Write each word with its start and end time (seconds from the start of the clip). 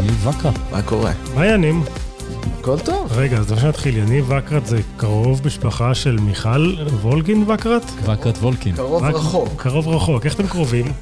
יניב 0.00 0.26
וקרה. 0.26 0.52
מה 0.72 0.82
קורה? 0.82 1.12
מה 1.34 1.40
העניינים? 1.42 1.82
הכל 2.60 2.78
טוב. 2.78 3.12
רגע, 3.16 3.36
אז 3.38 3.46
לפני 3.52 3.60
שנתחיל, 3.60 3.96
יניב 3.96 4.30
וקרת 4.30 4.66
זה 4.66 4.80
קרוב 4.96 5.40
משפחה 5.46 5.94
של 5.94 6.16
מיכל 6.20 6.74
וולגין 7.02 7.50
וקרת? 7.50 7.82
וקרת 8.02 8.38
וולקין. 8.38 8.76
קרוב 8.76 9.04
רחוק. 9.04 9.48
קרוב 9.56 9.88
רחוק, 9.88 10.24
איך 10.26 10.34
אתם 10.34 10.46
קרובים? 10.46 10.92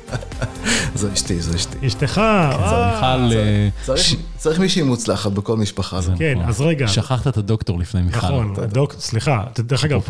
זו 0.95 1.09
אשתי, 1.13 1.41
זו 1.41 1.57
אשתי. 1.57 1.87
אשתך, 1.87 2.15
זה 2.15 2.21
אה, 2.21 2.95
מיכל, 2.95 3.37
אה, 3.37 3.69
צריך- 3.85 4.15
צריך 4.37 4.61
מישהי 4.61 4.83
מוצלחת 4.83 5.33
בכל 5.33 5.57
משפחה. 5.57 6.01
זה 6.01 6.13
כן, 6.19 6.35
נכון. 6.37 6.49
אז 6.49 6.61
רגע. 6.61 6.89
שכחת 6.89 7.27
את 7.27 7.37
הדוקטור 7.37 7.79
לפני 7.79 8.03
מיכל. 8.03 8.19
נכון, 8.27 8.55
סליחה, 8.99 9.45
דרך 9.59 9.85
אגב. 9.85 10.01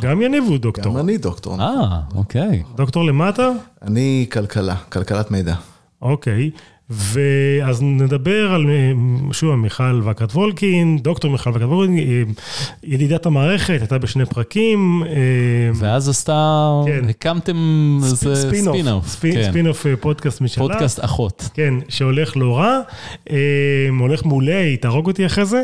גם 0.00 0.22
יניב 0.22 0.44
הוא 0.48 0.58
דוקטור. 0.58 0.92
גם 0.92 0.98
אני 0.98 1.18
דוקטור. 1.18 1.60
אה, 1.60 2.00
אוקיי. 2.14 2.62
דוקטור 2.76 3.04
למטה? 3.04 3.48
אני 3.82 4.26
כלכלה, 4.32 4.74
כלכלת 4.76 5.30
מידע. 5.30 5.54
אוקיי. 6.02 6.50
ואז 6.94 7.82
נדבר 7.82 8.52
על, 8.52 8.66
שוב, 9.32 9.54
מיכל 9.54 10.00
וקרט 10.04 10.32
וולקין, 10.32 10.98
דוקטור 10.98 11.30
מיכל 11.30 11.50
וקרט 11.50 11.62
וולקין, 11.62 11.98
אה, 11.98 12.22
ידידת 12.82 13.26
המערכת, 13.26 13.76
הייתה 13.80 13.98
בשני 13.98 14.24
פרקים. 14.26 15.02
אה, 15.06 15.12
ואז 15.74 16.08
עשתה, 16.08 16.70
כן. 16.86 17.08
הקמתם 17.08 17.56
איזה 18.02 18.16
spin-off. 18.36 19.06
spin- 19.06 19.34
כן. 19.34 19.50
ספין-אוף 19.50 19.86
אה, 19.86 19.96
פודקאסט 19.96 20.40
משלה. 20.40 20.64
פודקאסט 20.68 21.00
אחות. 21.04 21.48
כן, 21.54 21.74
שהולך 21.88 22.36
לא 22.36 22.56
רע, 22.58 22.78
הולך 23.98 24.24
מעולה, 24.24 24.58
היא 24.58 24.78
תהרוג 24.78 25.06
אותי 25.06 25.26
אחרי 25.26 25.44
זה, 25.44 25.62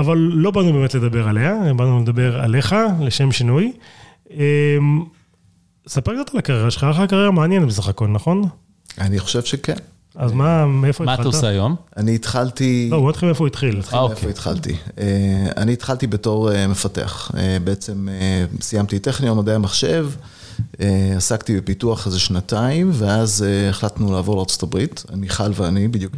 אבל 0.00 0.16
לא 0.18 0.50
באנו 0.50 0.72
באמת 0.72 0.94
לדבר 0.94 1.28
עליה, 1.28 1.54
באנו 1.76 2.00
לדבר 2.00 2.40
עליך, 2.40 2.74
לשם 3.00 3.32
שינוי. 3.32 3.72
ספר 5.88 6.12
קצת 6.22 6.32
על 6.34 6.38
הקריירה 6.38 6.70
שלך, 6.70 6.82
היה 6.84 6.90
לך 6.92 7.10
קריירה 7.10 7.30
מעניינת 7.30 7.66
בסך 7.66 7.88
הכל, 7.88 8.06
נכון? 8.08 8.42
אני 8.98 9.18
חושב 9.18 9.42
שכן. 9.42 9.76
אז 10.14 10.32
מה, 10.32 10.66
מאיפה 10.66 11.04
מה 11.04 11.12
התחלת? 11.12 11.26
אתה 11.26 11.36
עושה 11.36 11.48
היום? 11.48 11.76
אני 11.96 12.14
התחלתי... 12.14 12.88
לא, 12.90 13.00
בוא 13.00 13.10
נתחיל 13.10 13.28
מאיפה 13.28 13.38
הוא 13.44 13.46
התחיל. 13.46 13.74
אה, 13.74 13.78
איפה 13.78 13.98
אוקיי. 13.98 14.30
התחלתי? 14.30 14.76
אה, 14.98 15.46
אני 15.56 15.72
התחלתי 15.72 16.06
בתור 16.06 16.52
אה, 16.52 16.66
מפתח. 16.66 17.30
בעצם 17.64 18.08
סיימתי 18.60 18.98
טכניון, 18.98 19.38
מדעי 19.38 19.54
המחשב, 19.54 20.08
עסקתי 21.16 21.60
בפיתוח 21.60 22.06
איזה 22.06 22.18
שנתיים, 22.20 22.90
ואז 22.92 23.44
החלטנו 23.70 24.12
לעבור 24.12 24.36
הברית, 24.62 25.04
מיכל 25.14 25.50
ואני, 25.54 25.88
בדיוק 25.88 26.12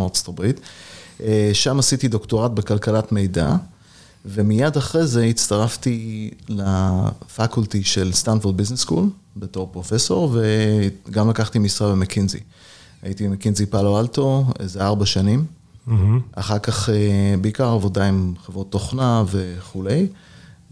לארצות 0.00 0.28
הברית. 0.28 0.60
אה, 1.20 1.50
שם 1.52 1.78
עשיתי 1.78 2.08
דוקטורט 2.08 2.50
בכלכלת 2.50 3.12
מידע, 3.12 3.56
ומיד 4.28 4.76
אחרי 4.76 5.06
זה 5.06 5.24
הצטרפתי 5.24 6.30
ל 6.48 6.65
faculty 6.65 7.84
של 7.84 8.12
סטנפורד 8.12 8.56
business 8.56 8.80
school, 8.80 9.04
בתור 9.36 9.68
פרופסור, 9.72 10.36
וגם 11.08 11.30
לקחתי 11.30 11.58
משרה 11.58 11.90
במקינזי. 11.90 12.38
הייתי 13.02 13.28
במקינזי 13.28 13.66
פאלו 13.66 14.00
אלטו 14.00 14.44
איזה 14.58 14.84
ארבע 14.84 15.06
שנים. 15.06 15.44
מהמם. 15.86 16.20
אחר 16.32 16.58
כך 16.58 16.88
אה, 16.90 16.94
בעיקר 17.40 17.68
עבודה 17.68 18.08
עם 18.08 18.34
חברות 18.46 18.70
תוכנה 18.72 19.24
וכולי. 19.30 20.06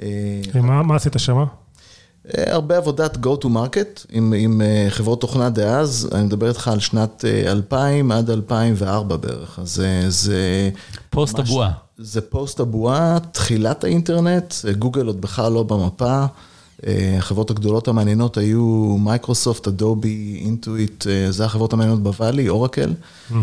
אה, 0.02 0.40
ומה 0.54 0.82
מה 0.82 0.96
עשית 0.96 1.12
שמה? 1.18 1.44
אה, 2.38 2.52
הרבה 2.54 2.76
עבודת 2.76 3.16
go 3.16 3.44
to 3.44 3.46
market 3.46 4.04
עם, 4.12 4.34
עם 4.36 4.60
אה, 4.60 4.86
חברות 4.90 5.20
תוכנה 5.20 5.50
דאז, 5.50 6.08
אני 6.14 6.22
מדבר 6.24 6.48
איתך 6.48 6.68
על 6.68 6.80
שנת 6.80 7.24
אה, 7.24 7.52
2000 7.52 8.12
עד 8.12 8.30
2004 8.30 9.16
בערך, 9.16 9.58
אז 9.58 9.80
אה, 9.80 10.10
זה... 10.10 10.70
פוסט 11.10 11.38
ממש- 11.38 11.48
הבועה. 11.50 11.70
זה 11.98 12.20
פוסט 12.20 12.60
הבועה, 12.60 13.18
תחילת 13.32 13.84
האינטרנט, 13.84 14.54
גוגל 14.78 15.06
עוד 15.06 15.20
בכלל 15.20 15.52
לא 15.52 15.62
במפה. 15.62 16.24
החברות 17.18 17.50
הגדולות 17.50 17.88
המעניינות 17.88 18.36
היו 18.36 18.62
מייקרוסופט, 19.00 19.68
אדובי, 19.68 20.40
אינטואיט, 20.44 21.06
אה, 21.06 21.30
זה 21.32 21.44
החברות 21.44 21.72
המעניינות 21.72 22.02
ב 22.02 22.08
Valley, 22.08 22.48
אורקל. 22.48 22.92
אה, 23.34 23.38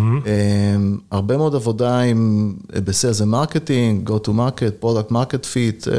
הרבה 1.12 1.38
מאוד 1.38 1.56
עבודה 1.56 2.00
עם, 2.00 2.54
אה, 2.76 2.82
ב 2.82 2.88
sales 2.88 3.22
ו 3.22 3.30
marketing, 3.30 4.10
go 4.10 4.28
to 4.28 4.30
market, 4.30 4.72
product 4.80 5.12
market 5.12 5.46
fit, 5.46 5.88
אה, 5.88 5.94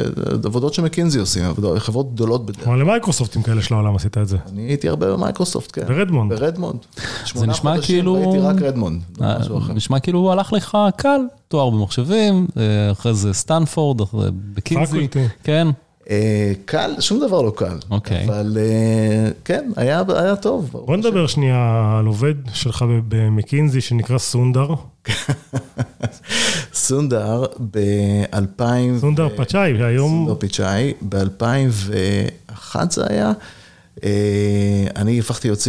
עבודות 0.45 0.75
שמקינזי 0.75 1.19
עושים, 1.19 1.45
חברות 1.79 2.15
גדולות 2.15 2.47
בדרך. 2.47 2.65
כמו 2.65 2.77
למייקרוסופטים 2.77 3.43
כאלה 3.43 3.63
של 3.63 3.75
העולם 3.75 3.97
עשית 3.97 4.19
את 4.19 4.29
זה. 4.29 4.37
אני 4.53 4.63
הייתי 4.63 4.89
הרבה 4.89 5.13
במיקרוסופט, 5.17 5.71
כן. 5.73 5.87
ברדמונד. 5.89 6.33
ברדמונד. 6.33 6.79
שמונה 7.25 7.53
נשמע 7.53 7.75
חודשים 7.75 7.97
כאילו- 7.97 8.17
הייתי 8.17 8.39
רק 8.39 8.63
רדמונד, 8.63 9.01
לא. 9.21 9.27
נשמע 9.75 10.01
כאילו 10.01 10.19
הוא 10.19 10.33
הלך 10.33 10.53
לך 10.53 10.79
קל, 10.97 11.21
תואר 11.49 11.71
במחשבים, 11.71 12.47
אחרי 12.93 13.15
זה 13.15 13.33
סטנפורד, 13.33 14.01
אחרי 14.01 14.29
מקינזי. 14.55 14.93
faculty. 15.09 15.29
כן. 15.45 15.69
אה, 16.11 16.53
קל, 16.65 16.95
שום 17.01 17.21
דבר 17.21 17.43
לא 17.43 17.53
קל. 17.57 17.79
אוקיי. 17.91 18.25
אבל 18.25 18.57
אה, 18.61 19.31
כן, 19.45 19.71
היה 19.77 20.03
היה 20.09 20.37
טוב. 20.37 20.71
בוא 20.73 20.97
נדבר 20.97 21.27
שנייה 21.27 21.95
על 21.99 22.07
עובד 22.07 22.35
שלך 22.53 22.85
במקינזי 23.09 23.81
שנקרא 23.81 24.19
סונדר. 24.19 24.69
סונדר 26.75 27.45
ב-2000... 27.71 29.01
סונדר 29.01 29.29
פצ'אי, 29.37 29.75
שהיום... 29.79 30.11
סונדר 30.11 30.41
פיצ'אי, 30.41 30.93
ב-2001 31.09 32.77
זה 32.91 33.05
היה. 33.09 33.33
אה, 34.05 34.87
אני 34.97 35.19
הפכתי 35.19 35.49
להיות 35.49 35.61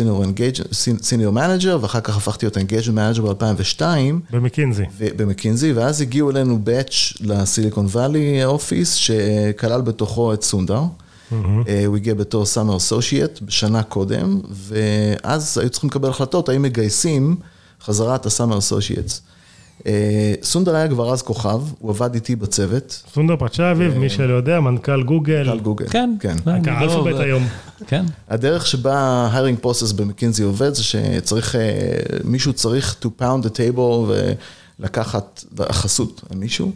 senior 1.01 1.31
manager, 1.33 1.77
ואחר 1.81 2.01
כך 2.01 2.17
הפכתי 2.17 2.45
להיות 2.45 2.57
engagement 2.57 2.95
manager 2.95 3.33
ב-2002. 3.33 3.81
במקינזי. 4.31 4.83
במקינזי, 4.99 5.73
ואז 5.73 6.01
הגיעו 6.01 6.31
אלינו 6.31 6.59
batch 6.59 7.13
ל 7.21 7.29
Silicon 7.29 7.85
Valley 7.85 8.45
office, 8.45 8.93
שכלל 8.93 9.81
בתוכו 9.81 10.33
את 10.33 10.43
סונדר. 10.43 10.81
אה, 11.67 11.85
הוא 11.85 11.95
הגיע 11.95 12.13
בתור 12.13 12.45
summer 12.45 12.77
associate 12.77 13.41
בשנה 13.41 13.83
קודם, 13.83 14.39
ואז 14.49 15.57
היו 15.57 15.69
צריכים 15.69 15.89
לקבל 15.89 16.09
החלטות 16.09 16.49
האם 16.49 16.61
מגייסים 16.61 17.35
חזרה 17.81 18.15
את 18.15 18.25
ה 18.25 18.30
summer 18.30 18.57
associates. 18.57 19.21
סונדר 20.43 20.75
היה 20.75 20.87
כבר 20.87 21.13
אז 21.13 21.21
כוכב, 21.21 21.61
הוא 21.79 21.91
עבד 21.91 22.13
איתי 22.13 22.35
בצוות, 22.35 23.03
סונדר 23.13 23.35
פיצ'אי, 23.39 23.71
אביב, 23.71 23.97
מי 23.97 24.09
שלא 24.09 24.33
יודע, 24.33 24.59
מנכ"ל 24.59 25.03
גוגל. 25.03 25.49
על 25.49 25.59
גוגל. 25.59 25.87
כן. 25.89 26.15
כן. 26.19 26.35
אה, 26.47 26.53
רק 26.57 26.67
לא, 26.67 26.71
האלפאבית 26.71 27.15
זה- 27.17 27.23
היום. 27.23 27.47
כן. 27.87 28.05
הדרך 28.29 28.67
שבה 28.67 28.93
ה-hiring 28.95 29.65
process 29.65 29.93
במקינזי 29.95 30.43
עובד 30.43 30.73
זה 30.73 30.83
שצריך, 30.83 31.55
אה, 31.55 31.61
מישהו 32.23 32.53
צריך 32.53 32.95
to 33.03 33.07
pound 33.21 33.45
the 33.45 33.49
table 33.49 34.11
ולקחת 34.79 35.43
חסות 35.71 36.21
על 36.29 36.37
מישהו, 36.37 36.71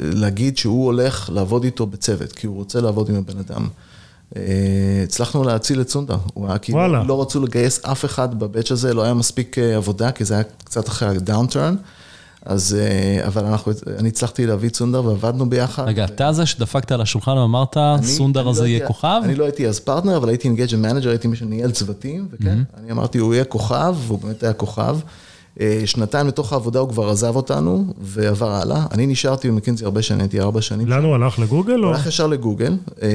ולהגיד 0.00 0.58
שהוא 0.58 0.84
הולך 0.84 1.30
לעבוד 1.32 1.64
איתו 1.64 1.86
בצוות, 1.86 2.32
כי 2.32 2.46
הוא 2.46 2.56
רוצה 2.56 2.80
לעבוד 2.80 3.08
עם 3.08 3.14
הבן 3.16 3.38
אדם. 3.38 3.68
אה, 4.36 4.42
הצלחנו 5.04 5.44
להציל 5.44 5.80
את 5.80 5.88
סונדר, 5.88 6.16
הוא 6.34 6.48
היה 6.48 6.58
כאילו, 6.58 6.78
וואלה. 6.78 7.02
לא 7.04 7.22
רצו 7.22 7.40
לגייס 7.40 7.84
אף 7.84 8.04
אחד 8.04 8.38
בבאץ' 8.38 8.70
הזה, 8.72 8.94
לא 8.94 9.02
היה 9.02 9.14
מספיק 9.14 9.58
אה, 9.58 9.76
עבודה, 9.76 10.12
כי 10.12 10.24
זה 10.24 10.34
היה 10.34 10.42
קצת 10.64 10.88
אחרי 10.88 11.08
הדאונטרן. 11.08 11.76
אז, 12.46 12.76
אה, 12.80 13.26
אבל 13.26 13.44
אנחנו, 13.44 13.72
אני 13.98 14.08
הצלחתי 14.08 14.46
להביא 14.46 14.68
את 14.68 14.76
סונדר 14.76 15.04
ועבדנו 15.04 15.50
ביחד. 15.50 15.84
רגע, 15.88 16.04
אתה 16.04 16.32
זה 16.32 16.46
שדפקת 16.46 16.92
על 16.92 17.00
השולחן 17.00 17.30
ואמרת, 17.38 17.76
אני- 17.76 18.06
סונדר 18.06 18.40
אני 18.40 18.50
הזה 18.50 18.62
לא 18.62 18.66
יהיה 18.66 18.86
כוכב? 18.86 19.20
אני 19.24 19.34
לא 19.34 19.44
הייתי 19.44 19.68
אז 19.68 19.80
פרטנר, 19.80 20.16
אבל 20.16 20.28
הייתי 20.28 20.48
engagement 20.48 20.82
manager, 20.82 21.08
הייתי 21.10 21.28
מי 21.28 21.36
שניהל 21.36 21.70
צוותים, 21.70 22.28
וכן, 22.32 22.58
אני 22.82 22.90
אמרתי, 22.92 23.18
הוא 23.18 23.34
יהיה 23.34 23.44
כוכב, 23.44 23.94
והוא 24.06 24.18
באמת 24.22 24.42
היה 24.42 24.52
כוכב. 24.52 24.98
אה, 25.60 25.82
שנתיים 25.84 26.26
לתוך 26.26 26.52
העבודה 26.52 26.78
הוא 26.78 26.88
כבר 26.88 27.08
עזב 27.10 27.36
אותנו, 27.36 27.84
ועבר 28.00 28.50
הלאה. 28.50 28.86
אני 28.92 29.06
נשארתי 29.06 29.48
במקינזי 29.48 29.84
הרבה 29.84 30.02
שנים, 30.02 30.20
הייתי 30.20 30.40
ארבע 30.40 30.60
שנים. 30.60 30.88
לאן 30.88 31.04
הוא 31.04 31.14
הלך? 31.14 31.38
לגוגל? 31.38 31.74
הוא 31.74 31.90
הלך 31.90 32.06
ישר 32.06 32.26
לגוגל. 32.26 32.76
אה, 33.02 33.08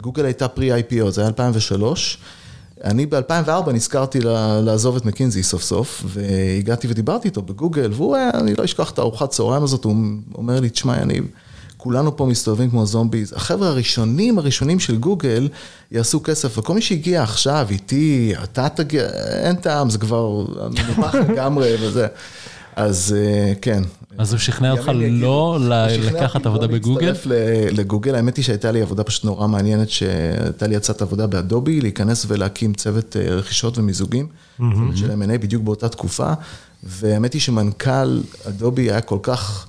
גוגל 0.00 0.24
הייתה 0.24 0.48
pre-IPO, 0.48 1.10
זה 1.10 1.20
היה 1.20 1.28
2003. 1.28 2.18
אני 2.84 3.06
ב-2004 3.06 3.72
נזכרתי 3.72 4.18
לעזוב 4.62 4.96
את 4.96 5.04
מקינזי 5.04 5.42
סוף 5.42 5.62
סוף, 5.62 6.04
והגעתי 6.06 6.86
ודיברתי 6.90 7.28
איתו 7.28 7.42
בגוגל, 7.42 7.90
והוא 7.94 8.16
היה, 8.16 8.30
אני 8.34 8.54
לא 8.54 8.64
אשכח 8.64 8.90
את 8.90 8.98
הארוחת 8.98 9.30
צהריים 9.30 9.62
הזאת, 9.62 9.84
הוא 9.84 9.96
אומר 10.34 10.60
לי, 10.60 10.70
תשמע, 10.70 11.00
יניב, 11.02 11.24
כולנו 11.82 12.16
פה 12.16 12.26
מסתובבים 12.26 12.70
כמו 12.70 12.86
זומביז. 12.86 13.32
החבר'ה 13.36 13.68
הראשונים, 13.68 14.38
הראשונים 14.38 14.80
של 14.80 14.96
גוגל, 14.96 15.48
יעשו 15.92 16.20
כסף, 16.22 16.58
וכל 16.58 16.74
מי 16.74 16.80
שהגיע 16.82 17.22
עכשיו, 17.22 17.66
איתי, 17.70 18.32
אתה 18.44 18.68
תגיע, 18.68 19.02
אין 19.44 19.56
טעם, 19.56 19.90
זה 19.90 19.98
כבר 19.98 20.44
מנופח 20.70 21.14
לגמרי 21.28 21.74
וזה. 21.80 22.06
אז 22.76 23.16
אה, 23.18 23.52
כן. 23.62 23.82
אז 24.18 24.32
הוא 24.32 24.38
שכנע 24.40 24.70
אותך 24.72 24.86
ימים 24.88 25.02
יגידו. 25.02 25.22
לא 25.26 25.58
ל- 25.60 25.72
הוא 25.72 26.02
שכנע 26.02 26.18
לקחת 26.20 26.34
אותי 26.36 26.48
עבודה 26.48 26.66
לא 26.66 26.72
בגוגל? 26.72 27.06
להצטרף 27.06 27.26
לגוגל, 27.72 28.14
האמת 28.14 28.36
היא 28.36 28.44
שהייתה 28.44 28.70
לי 28.72 28.82
עבודה 28.82 29.04
פשוט 29.04 29.24
נורא 29.24 29.46
מעניינת, 29.46 29.90
שהייתה 29.90 30.66
לי 30.66 30.76
הצעת 30.76 31.02
עבודה 31.02 31.26
באדובי, 31.26 31.80
להיכנס 31.80 32.24
ולהקים 32.28 32.74
צוות 32.74 33.16
אה, 33.16 33.34
רכישות 33.34 33.78
ומיזוגים, 33.78 34.26
של 34.94 35.10
M&A 35.10 35.38
בדיוק 35.38 35.62
באותה 35.62 35.88
תקופה, 35.88 36.32
והאמת 36.82 37.32
היא 37.32 37.40
שמנכ"ל 37.42 38.20
אדובי 38.48 38.82
היה 38.90 39.00
כל 39.00 39.18
כך 39.22 39.66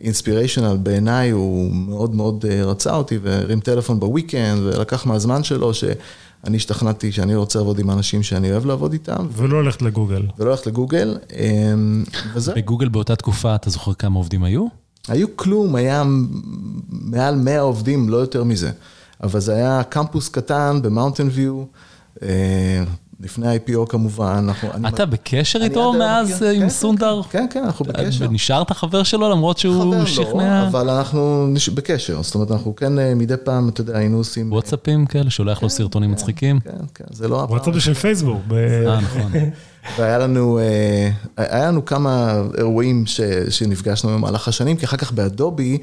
inspirational 0.00 0.76
בעיניי, 0.76 1.30
הוא 1.30 1.74
מאוד 1.74 2.14
מאוד 2.14 2.44
אה, 2.50 2.64
רצה 2.64 2.94
אותי, 2.94 3.18
והרים 3.22 3.60
טלפון 3.60 4.00
ב 4.00 4.07
weekend, 4.07 4.62
ולקח 4.62 5.06
מהזמן 5.06 5.44
שלו, 5.44 5.74
שאני 5.74 6.56
השתכנעתי 6.56 7.12
שאני 7.12 7.34
רוצה 7.34 7.58
לעבוד 7.58 7.78
עם 7.78 7.90
אנשים 7.90 8.22
שאני 8.22 8.52
אוהב 8.52 8.66
לעבוד 8.66 8.92
איתם, 8.92 9.26
ולא 9.32 9.56
הולכת 9.56 9.82
לגוגל. 9.82 10.22
ולא 10.38 10.50
ללכת 10.50 10.66
לגוגל, 10.66 11.18
אה, 11.32 11.74
וזהו. 12.34 12.54
בגוגל 12.56 12.88
באותה 12.88 13.16
תקופה, 13.16 13.54
אתה 13.54 13.70
זוכר 13.70 13.94
כמה 13.94 14.18
עובדים 14.18 14.44
היו? 14.44 14.66
היו 15.08 15.36
כלום, 15.36 15.74
היה 15.74 16.04
מעל 16.88 17.36
100 17.36 17.60
עובדים, 17.60 18.08
לא 18.08 18.16
יותר 18.16 18.44
מזה. 18.44 18.70
אבל 19.22 19.40
זה 19.40 19.54
היה 19.54 19.82
קמפוס 19.82 20.28
קטן 20.28 20.80
במאונטן 20.82 21.28
ויו, 21.32 21.64
אה, 22.22 22.84
לפני 23.20 23.48
ה-IPO 23.48 23.86
כמובן, 23.88 24.44
אנחנו... 24.48 24.68
אני- 24.74 24.88
אתה 24.88 25.06
בקשר 25.06 25.58
אני 25.58 25.68
איתו 25.68 25.80
עד 25.80 25.84
היום 25.86 25.98
מאז 25.98 26.42
אה, 26.42 26.50
עם 26.50 26.60
כן, 26.60 26.68
סונדר? 26.68 27.20
כן, 27.30 27.46
כן, 27.50 27.64
אנחנו 27.64 27.84
בקשר. 27.84 28.24
ונשארת 28.28 28.72
חבר 28.72 29.02
שלו 29.02 29.30
למרות 29.30 29.58
שהוא 29.58 29.82
חבר 29.94 30.04
שכנע? 30.04 30.62
לא, 30.62 30.68
אבל 30.68 30.90
אנחנו 30.90 31.46
נש- 31.46 31.68
בקשר, 31.68 32.22
זאת 32.22 32.34
אומרת, 32.34 32.50
אנחנו 32.50 32.76
כן 32.76 32.98
אה, 32.98 33.14
מדי 33.14 33.34
פעם, 33.44 33.68
אתה 33.68 33.80
יודע, 33.80 33.98
היינו 33.98 34.16
עושים... 34.16 34.52
וואטסאפים 34.52 35.06
כאלה, 35.06 35.30
שולח 35.30 35.62
לו 35.62 35.70
סרטונים 35.70 36.10
מצחיקים? 36.12 36.60
כן, 36.60 36.70
כן, 36.94 37.04
זה 37.10 37.28
לא... 37.28 37.36
וואטסאפ 37.36 37.74
של 37.78 37.94
פייסבוק. 37.94 38.40
ב- 38.48 38.52
אה, 38.54 39.00
נכון. 39.00 39.32
והיה 39.98 40.18
לנו, 40.18 40.58
אה, 40.58 41.10
היה 41.36 41.66
לנו 41.66 41.84
כמה 41.84 42.32
אירועים 42.58 43.06
ש, 43.06 43.20
שנפגשנו 43.50 44.10
במהלך 44.10 44.48
השנים, 44.48 44.76
כי 44.76 44.84
אחר 44.84 44.96
כך 44.96 45.12
באדובי, 45.12 45.78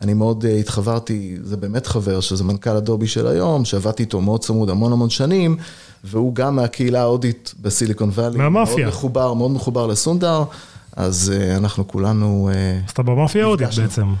אני 0.00 0.14
מאוד 0.14 0.44
אה, 0.44 0.56
התחברתי, 0.56 1.36
זה 1.42 1.56
באמת 1.56 1.86
חבר, 1.86 2.20
שזה 2.20 2.44
מנכ"ל 2.44 2.76
אדובי 2.76 3.06
של 3.06 3.26
היום, 3.26 3.64
שעבדתי 3.64 4.02
איתו 4.02 4.20
מאוד 4.20 4.40
צמוד 4.40 4.70
המון 4.70 4.92
המון 4.92 5.10
שנים, 5.10 5.56
והוא 6.04 6.34
גם 6.34 6.56
מהקהילה 6.56 7.00
ההודית 7.00 7.54
בסיליקון 7.60 8.08
וואלי. 8.08 8.38
מהמאפיה. 8.38 8.76
מאוד 8.76 8.88
מחובר, 8.88 9.34
מאוד 9.34 9.50
מחובר 9.50 9.86
לסונדר, 9.86 10.44
אז 10.96 11.32
אה, 11.34 11.56
אנחנו 11.56 11.88
כולנו... 11.88 12.50
אה, 12.54 12.80
אז 12.86 12.90
אתה 12.90 13.02
במאפיה 13.02 13.42
ההודית. 13.42 13.68
בעצם. 13.78 14.12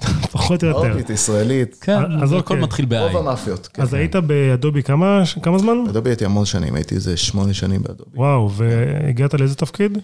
פחות 0.32 0.64
או 0.64 0.68
יותר. 0.68 0.90
הודית, 0.92 1.10
ישראלית, 1.10 1.76
כן, 1.80 2.22
אז 2.22 2.32
הכל 2.32 2.38
אוקיי. 2.38 2.60
מתחיל 2.60 2.84
ב-I. 2.84 2.96
רוב 2.98 3.16
המאפיות. 3.16 3.68
כן. 3.72 3.82
אז 3.82 3.94
היית 3.94 4.16
באדובי 4.16 4.82
כמה 4.82 5.22
כמה 5.42 5.58
זמן? 5.58 5.84
באדובי 5.86 6.10
הייתי 6.10 6.24
המון 6.24 6.44
שנים, 6.44 6.74
הייתי 6.74 6.94
איזה 6.94 7.16
שמונה 7.16 7.54
שנים 7.54 7.82
באדובי. 7.82 8.10
וואו, 8.14 8.50
והגעת 8.50 9.34
לאיזה 9.34 9.54
תפקיד? 9.54 9.98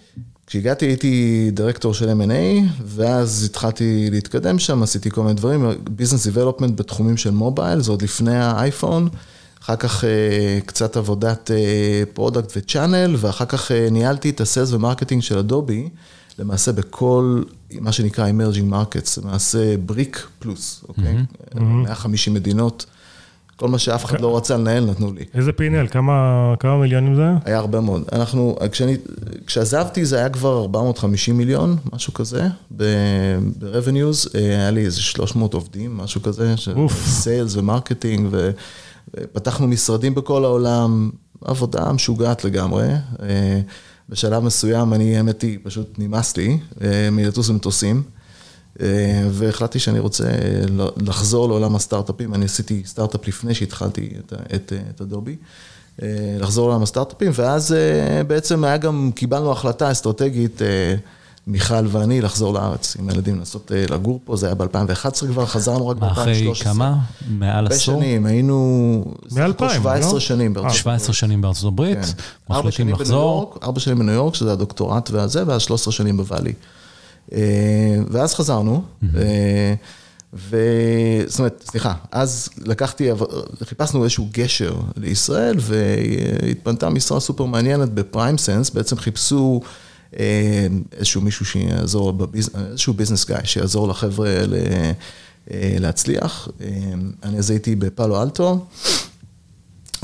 כשהגעתי 0.47 0.85
הייתי 0.85 1.49
דירקטור 1.53 1.93
של 1.93 2.09
M&A, 2.09 2.67
ואז 2.85 3.43
התחלתי 3.43 4.07
להתקדם 4.11 4.59
שם, 4.59 4.83
עשיתי 4.83 5.09
כל 5.11 5.21
מיני 5.21 5.33
דברים, 5.33 5.65
ביזנס 5.89 6.27
development 6.27 6.71
בתחומים 6.75 7.17
של 7.17 7.31
מובייל, 7.31 7.81
זה 7.81 7.91
עוד 7.91 8.01
לפני 8.01 8.35
האייפון, 8.35 9.09
אחר 9.61 9.75
כך 9.75 10.03
אה, 10.03 10.59
קצת 10.65 10.97
עבודת 10.97 11.51
product 12.13 12.53
ו 12.55 12.62
channel, 12.62 13.15
ואחר 13.19 13.45
כך 13.45 13.71
אה, 13.71 13.87
ניהלתי 13.91 14.29
את 14.29 14.41
ה 14.41 14.46
sales 14.46 14.71
ו 14.71 14.76
marketing 14.76 15.21
של 15.21 15.37
אדובי, 15.37 15.89
למעשה 16.39 16.71
בכל 16.71 17.43
מה 17.71 17.91
שנקרא 17.91 18.29
emerging 18.29 18.73
markets, 18.73 19.21
למעשה 19.23 19.77
BRIC 19.77 20.27
plus, 20.39 20.83
אוקיי? 20.87 21.15
150 21.55 22.33
מדינות, 22.33 22.85
כל 23.57 23.67
מה 23.67 23.79
שאף 23.79 24.05
אחד 24.05 24.21
לא 24.21 24.37
רצה 24.37 24.57
לנהל 24.57 24.85
נתנו 24.85 25.13
לי. 25.13 25.25
איזה 25.33 25.51
פינל? 25.51 25.87
כמה 25.87 26.53
כמה 26.59 26.77
מיליונים 26.77 27.15
זה 27.15 27.21
היה? 27.21 27.37
היה 27.45 27.57
הרבה 27.57 27.81
מאוד. 27.81 28.03
אנחנו, 28.11 28.55
כשאני, 28.71 28.95
כשעזבתי 29.47 30.05
זה 30.05 30.17
היה 30.17 30.29
כבר 30.29 30.61
450 30.61 31.37
מיליון, 31.37 31.77
משהו 31.93 32.13
כזה, 32.13 32.47
ב-revenues, 32.77 34.29
היה 34.33 34.71
לי 34.71 34.85
איזה 34.85 35.01
300 35.01 35.53
עובדים, 35.53 35.97
משהו 35.97 36.21
כזה, 36.21 36.57
של. 36.57 36.73
sales 36.89 37.55
ו 37.55 37.62
marketing, 37.62 38.29
ופתחנו 38.31 39.67
משרדים 39.67 40.15
בכל 40.15 40.45
העולם, 40.45 41.09
עבודה 41.41 41.91
משוגעת 41.91 42.43
לגמרי. 42.43 42.87
אה, 43.23 43.61
בשלב 44.09 44.43
מסוים 44.43 44.93
אני, 44.93 45.17
האמת 45.17 45.41
היא, 45.41 45.59
פשוט 45.63 45.95
נמאס 45.97 46.37
לי 46.37 46.57
אה, 46.81 47.09
מלטוס 47.11 47.49
במטוסים. 47.49 48.03
אה, 48.81 49.27
והחלטתי 49.31 49.79
שאני 49.79 49.99
רוצה 49.99 50.27
לחזור 50.97 51.47
לעולם 51.47 51.75
הסטארט-אפים, 51.75 52.33
אני 52.33 52.45
עשיתי 52.45 52.81
סטארט-אפ 52.85 53.27
לפני 53.27 53.53
שהתחלתי 53.53 54.13
את, 54.19 54.33
את, 54.55 54.73
את 54.89 55.01
אדובי, 55.01 55.35
אה, 56.01 56.07
לחזור 56.39 56.67
לעולם 56.69 56.83
הסטארט-אפים, 56.83 57.31
ואז 57.35 57.73
אה, 57.73 58.23
בעצם 58.23 58.63
היה 58.63 58.77
גם, 58.77 59.11
קיבלנו 59.15 59.51
החלטה 59.51 59.91
אסטרטגית, 59.91 60.61
אה, 60.61 60.95
מיכל 61.47 61.87
ואני, 61.87 62.21
לחזור 62.21 62.53
לארץ 62.53 62.97
עם 62.99 63.09
הילדים, 63.09 63.37
לנסות 63.37 63.71
אה, 63.71 63.85
לגור 63.89 64.19
פה, 64.25 64.35
זה 64.35 64.45
היה 64.45 64.55
ב-2011 64.55 65.27
כבר, 65.27 65.45
חזרנו 65.45 65.87
רק 65.87 65.97
מה, 65.99 66.11
אחרי 66.11 66.47
ב-2013. 66.47 66.63
כמה? 66.63 66.95
מעל 67.29 67.65
הרבה 67.65 67.75
עשור? 67.75 67.99
שנים, 67.99 68.25
היינו... 68.25 69.03
סך 69.29 69.37
הכל 69.37 69.65
2000, 69.65 69.81
17 69.81 70.13
לא? 70.13 70.19
שנים 70.19 70.53
בארצות 70.53 70.71
הברית. 70.71 70.79
17 70.79 71.13
שנים 71.13 71.41
בארצות 71.41 71.73
הברית, 71.73 71.97
כן. 71.97 72.53
ארבע 72.53 72.69
מחליטים 72.69 72.89
לחזור. 72.89 73.55
ארבע 73.63 73.79
שנים 73.79 73.99
בניו 73.99 74.13
יורק, 74.13 74.35
שזה 74.35 74.51
הדוקטורט 74.51 75.09
והזה, 75.11 75.43
ואז 75.47 75.61
13 75.61 75.91
שנים 75.91 76.17
בוואלי. 76.17 76.53
אה, 77.33 77.39
ואז 78.09 78.33
חזרנו, 78.33 78.83
אה, 79.15 79.73
ו... 80.33 80.57
זאת 81.27 81.39
אומרת, 81.39 81.63
סליחה, 81.69 81.93
אז 82.11 82.49
לקחתי, 82.65 83.09
חיפשנו 83.63 84.03
איזשהו 84.03 84.27
גשר 84.31 84.75
לישראל, 84.95 85.55
והתפנתה 85.59 86.89
משרה 86.89 87.19
סופר 87.19 87.45
מעניינת 87.45 87.89
בפריים 87.89 88.37
סנס, 88.37 88.69
בעצם 88.69 88.97
חיפשו 88.97 89.61
אה, 90.19 90.67
איזשהו 90.97 91.21
מישהו 91.21 91.45
שיעזור, 91.45 92.13
בביז... 92.13 92.49
איזשהו 92.69 92.93
ביזנס 92.93 93.25
גאי, 93.25 93.41
שיעזור 93.43 93.87
לחבר'ה 93.87 94.29
האלה 94.29 94.57
אה, 95.51 95.75
להצליח. 95.79 96.47
אני 97.23 97.37
אז 97.37 97.49
הייתי 97.49 97.75
בפאלו 97.75 98.21
אלטו. 98.23 98.65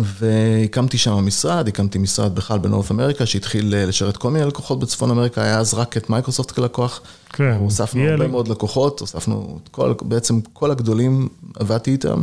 והקמתי 0.06 0.98
שם 0.98 1.26
משרד, 1.26 1.68
הקמתי 1.68 1.98
משרד 1.98 2.36
בכלל 2.36 2.58
בנורף 2.60 2.92
אמריקה, 2.92 3.26
שהתחיל 3.26 3.76
אה, 3.76 3.86
לשרת 3.86 4.18
כל 4.18 4.32
מיני 4.32 4.46
לקוחות 4.46 4.80
בצפון 4.80 5.12
אמריקה, 5.12 5.44
היה 5.44 5.60
אז 5.60 5.74
רק 5.74 5.98
את 5.98 6.10
מייקרוסופט 6.10 6.52
כלקוח. 6.52 7.02
כן, 7.30 7.58
הוספנו 7.60 8.02
יהיה 8.02 8.12
הרבה 8.12 8.28
מאוד 8.28 8.48
לקוחות, 8.48 9.00
הוספנו 9.00 9.60
את 9.64 9.70
כל, 9.70 9.94
בעצם 10.02 10.42
כל 10.54 10.72
הגדולים 10.72 11.28
עבדתי 11.56 11.92
איתם. 11.92 12.22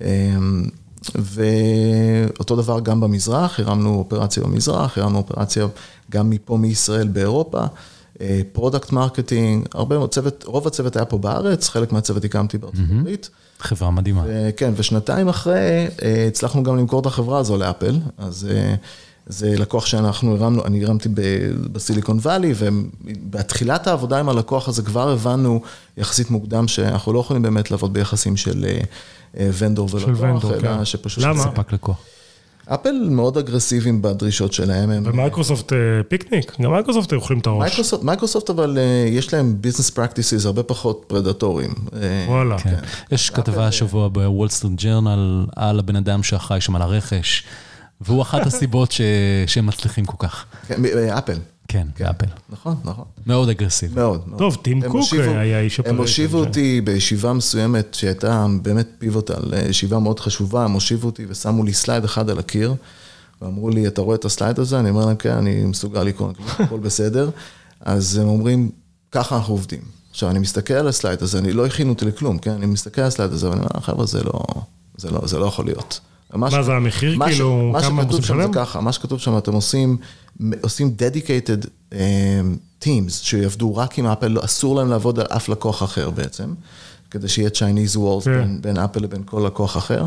אמ, 0.00 0.64
ואותו 1.14 2.56
דבר 2.56 2.80
גם 2.80 3.00
במזרח, 3.00 3.60
הרמנו 3.60 3.94
אופרציה 3.94 4.42
במזרח, 4.42 4.98
הרמנו 4.98 5.18
אופרציה 5.18 5.66
גם 6.10 6.30
מפה 6.30 6.56
מישראל 6.56 7.08
באירופה. 7.08 7.64
product 8.52 8.92
marketing, 8.92 9.66
הרבה 9.74 9.98
מאוד 9.98 10.10
צוות, 10.10 10.44
רוב 10.46 10.66
הצוות 10.66 10.96
היה 10.96 11.04
פה 11.04 11.18
בארץ, 11.18 11.68
חלק 11.68 11.92
מהצוות 11.92 12.24
הקמתי 12.24 12.58
בארצות 12.58 12.84
הברית. 12.90 13.30
חברה 13.58 13.90
מדהימה. 13.90 14.24
כן, 14.56 14.72
ושנתיים 14.76 15.28
אחרי, 15.28 15.88
אה, 16.02 16.26
הצלחנו 16.28 16.62
גם 16.62 16.76
למכור 16.76 17.00
את 17.00 17.06
החברה 17.06 17.38
הזו 17.38 17.56
לאפל, 17.56 17.98
אז 18.18 18.48
אה, 18.50 18.74
זה 19.26 19.54
לקוח 19.58 19.86
שאנחנו 19.86 20.34
הרמנו, 20.34 20.64
אני 20.64 20.84
הרמתי 20.84 21.08
בסיליקון 21.72 22.18
וואלי, 22.18 22.54
ובתחילת 22.56 23.86
העבודה 23.86 24.20
עם 24.20 24.28
הלקוח 24.28 24.68
הזה 24.68 24.82
כבר 24.82 25.10
הבנו 25.10 25.60
יחסית 25.96 26.30
מוקדם 26.30 26.68
שאנחנו 26.68 27.12
לא 27.12 27.18
יכולים 27.18 27.42
באמת 27.42 27.70
לעבוד 27.70 27.92
ביחסים 27.92 28.36
של 28.36 28.64
אה, 28.64 28.80
אה, 29.38 29.50
vendor 29.58 29.88
ולקוח, 29.92 30.20
vendor, 30.20 30.54
אלא 30.54 30.60
כן. 30.60 30.84
שפשוט... 30.84 31.24
למה? 31.24 31.42
ספק 31.42 31.72
לקוח. 31.72 31.98
אפל 32.74 33.08
מאוד 33.10 33.38
אגרסיביים 33.38 34.02
בדרישות 34.02 34.52
שלהם. 34.52 34.90
הם- 34.90 35.02
ומייקרוסופט 35.06 35.72
אה, 35.72 35.78
פיקניק? 36.08 36.52
גם 36.60 36.72
מייקרוסופט 36.72 37.12
אוכלים 37.12 37.38
את 37.38 37.46
הראש. 37.46 37.58
מייקרוסופט, 37.62 38.04
מייקרוסופט 38.04 38.50
אבל 38.50 38.78
אה, 38.78 38.82
יש 39.08 39.34
להם 39.34 39.56
business 39.60 39.90
practices 39.90 40.46
הרבה 40.46 40.62
פחות 40.62 41.04
predatoryים. 41.06 41.70
אה, 41.92 42.24
וואלה. 42.28 42.58
כן. 42.58 42.74
יש 43.12 43.30
כתבה 43.30 43.66
השבוע 43.66 44.08
בוול 44.08 44.48
סטריט 44.48 44.82
ג'רנל 44.82 45.46
על 45.56 45.78
הבן 45.78 45.96
אדם 45.96 46.22
שאחראי 46.22 46.60
שם 46.60 46.76
על 46.76 46.82
הרכש, 46.82 47.42
והוא 48.00 48.22
אחת 48.22 48.46
הסיבות 48.46 48.92
ש- 48.92 49.00
שהם 49.46 49.66
מצליחים 49.66 50.04
כל 50.04 50.16
כך. 50.26 50.44
כן, 50.68 50.82
אפל, 51.18 51.38
כן, 51.68 51.86
באפל. 51.98 52.26
נכון, 52.50 52.76
נכון. 52.84 53.04
מאוד 53.26 53.48
אגרסיבי. 53.48 53.94
מאוד. 53.94 54.20
מאוד. 54.26 54.38
טוב, 54.38 54.56
טים 54.62 54.76
הם 54.82 54.90
קוק 54.90 55.00
הושיבו- 55.00 55.22
היה 55.30 55.60
איש 55.60 55.78
ה 55.78 55.84
operation, 55.84 56.02
הושיבו 56.02 56.42
כן. 56.42 56.48
אותי 56.48 56.80
בישיבה 56.80 57.32
מסוימת 57.32 57.94
שהייתה 57.94 58.46
באמת 58.62 58.88
pivotal, 58.98 59.42
ישיבה 59.68 59.98
מאוד 59.98 60.20
חשובה, 60.20 60.64
הם 60.64 60.72
הושיבו 60.72 61.06
אותי 61.06 61.24
ושמו 61.28 61.64
לי 61.64 61.72
slide 61.72 62.04
אחד 62.04 62.30
על 62.30 62.38
הקיר, 62.38 62.74
ואמרו 63.42 63.70
לי, 63.70 63.86
אתה 63.86 64.00
רואה 64.00 64.16
את 64.16 64.24
ה 64.24 64.30
slide 64.30 64.58
הזה? 64.58 64.80
אני 64.80 64.90
אומר 64.90 65.06
להם, 65.06 65.16
כן, 65.16 65.30
אני 65.36 65.64
מסוגל 65.64 66.02
לקרוא, 66.02 66.32
הכל 66.58 66.78
בסדר. 66.78 67.30
אז 67.80 68.16
הם 68.16 68.28
אומרים, 68.28 68.70
ככה 69.12 69.36
אנחנו 69.36 69.54
עובדים. 69.54 69.80
עכשיו, 70.10 70.30
אני 70.30 70.38
מסתכל 70.38 70.74
על 70.74 70.88
ה 70.88 70.94
slide 70.94 71.22
הזה, 71.22 71.38
אני 71.38 71.52
לא 71.52 71.66
הכינו 71.66 71.90
אותי 71.92 72.04
לכלום, 72.04 72.38
כן? 72.38 72.50
אני 72.50 72.66
מסתכל 72.66 73.00
על 73.00 73.06
ה 73.06 73.10
slide 73.10 73.32
הזה, 73.32 73.48
ואני 73.50 73.60
אומר, 73.60 73.80
חבר'ה, 73.82 74.06
זה 74.06 74.22
לא, 74.24 74.32
זה 74.96 75.10
לא, 75.10 75.20
זה 75.26 75.38
לא 75.38 75.46
יכול 75.46 75.64
להיות. 75.64 76.00
מה 76.34 76.62
זה 76.62 76.72
המחיר, 76.72 77.18
מה 77.18 77.26
ש- 77.26 77.30
כאילו, 77.30 77.70
מה 77.72 77.80
כמה 77.80 77.88
הם 77.88 77.96
שכתוב 77.96 78.20
רוצים 78.20 78.22
שם 78.36 78.42
זה? 78.42 78.48
ככה, 78.52 78.80
מה 78.80 78.92
שכתוב 78.92 79.18
שם, 79.20 79.38
אתם 79.38 79.52
עושים, 79.52 79.96
עושים 80.60 80.94
dedicated 80.98 81.66
um, 81.92 81.96
teams 82.84 83.10
שיעבדו 83.10 83.76
רק 83.76 83.98
עם 83.98 84.06
אפל, 84.06 84.28
לא- 84.28 84.44
אסור 84.44 84.76
להם 84.76 84.90
לעבוד 84.90 85.20
על 85.20 85.26
אף 85.26 85.48
לקוח 85.48 85.82
אחר 85.82 86.10
בעצם, 86.10 86.54
כדי 87.10 87.28
שיהיה 87.28 87.48
Chinese 87.48 87.96
walls 87.96 88.24
כן. 88.24 88.38
בין, 88.38 88.62
בין 88.62 88.76
אפל 88.78 89.00
לבין 89.00 89.22
כל 89.24 89.42
לקוח 89.46 89.76
אחר. 89.76 90.06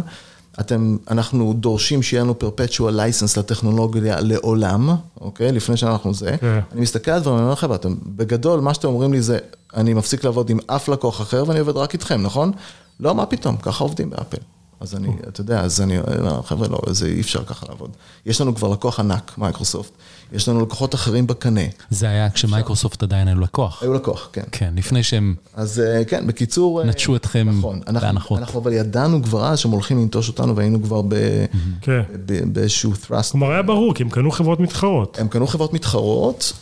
אתם, 0.60 0.98
אנחנו 1.12 1.54
דורשים 1.54 2.04
שיהיה 2.04 2.24
לנו 2.24 2.36
perpetual 2.42 2.80
license 2.94 3.40
לטכנולוגיה 3.40 4.20
לעולם, 4.22 4.90
אוקיי? 5.22 5.52
לפני 5.52 5.78
שאנחנו 5.78 6.14
זה. 6.14 6.36
כן. 6.40 6.60
אני 6.72 6.82
מסתכל 6.82 7.12
על 7.12 7.22
דברים, 7.22 7.38
אני 7.38 7.46
אומר, 7.46 7.56
חבר'ה, 7.56 7.76
אתם, 7.76 7.96
בגדול, 8.06 8.60
מה 8.60 8.74
שאתם 8.74 8.88
אומרים 8.88 9.14
לי 9.14 9.22
זה, 9.22 9.38
אני 9.76 9.94
מפסיק 9.94 10.24
לעבוד 10.24 10.50
עם 10.50 10.60
אף 10.68 10.90
לקוח 10.90 11.22
אחר 11.22 11.44
ואני 11.48 11.60
עובד 11.60 11.78
רק 11.78 11.94
איתכם, 11.94 12.22
נכון? 12.22 12.52
לא, 13.00 13.16
מה 13.16 13.26
פתאום, 13.26 13.58
ככה 13.58 13.84
עובדים 13.84 14.10
באפל. 14.10 14.38
אז 14.80 14.96
אני, 14.96 15.08
אתה 15.28 15.42
יודע, 15.42 15.62
אז 15.62 15.82
אני, 15.82 16.00
אומר, 16.00 16.42
חבר'ה, 16.42 16.68
לא, 16.68 16.80
זה 16.92 17.06
אי 17.08 17.22
אפשר 17.22 17.44
ככה 17.44 17.66
לעבוד. 17.70 17.90
יש 18.26 18.42
לנו 18.42 18.56
כבר 18.56 18.68
לקוח 18.68 19.00
ענק, 19.00 19.32
מייקרוסופט, 19.38 19.92
יש 20.34 20.50
לנו 20.50 20.62
לקוחות 20.62 20.96
אחרים 20.96 21.28
בקנה. 21.28 21.62
זה 21.90 22.10
היה 22.10 22.30
כשמייקרוסופט 22.30 23.04
עדיין 23.04 23.28
היו 23.28 23.40
לקוח. 23.40 23.84
היו 23.84 23.94
לקוח, 23.94 24.30
כן. 24.34 24.44
כן, 24.52 24.74
לפני 24.76 25.04
שהם... 25.04 25.36
אז 25.54 25.80
אה, 25.80 26.06
כן, 26.06 26.28
בקיצור... 26.28 26.82
אה, 26.82 26.86
נטשו 26.86 27.16
אתכם 27.16 27.50
נכון, 27.50 27.82
אנחנו, 27.88 28.08
בהנחות. 28.08 28.40
אנחנו 28.40 28.60
אבל 28.60 28.74
ידענו 28.74 29.24
כבר 29.24 29.46
אז 29.48 29.60
שהם 29.60 29.72
הולכים 29.72 29.98
לנטוש 29.98 30.28
אותנו 30.28 30.56
והיינו 30.56 30.84
כבר 30.84 31.02
ב- 31.02 31.46
כן. 31.82 32.02
ב- 32.26 32.54
באיזשהו 32.54 32.92
thrust. 32.94 33.32
כלומר, 33.32 33.52
היה 33.52 33.62
ברור, 33.62 33.94
כי 33.94 34.04
הם 34.04 34.10
קנו 34.10 34.32
חברות 34.32 34.60
מתחרות. 34.60 35.18
הם 35.20 35.28
קנו 35.28 35.48
חברות 35.48 35.74
מתחרות. 35.74 36.54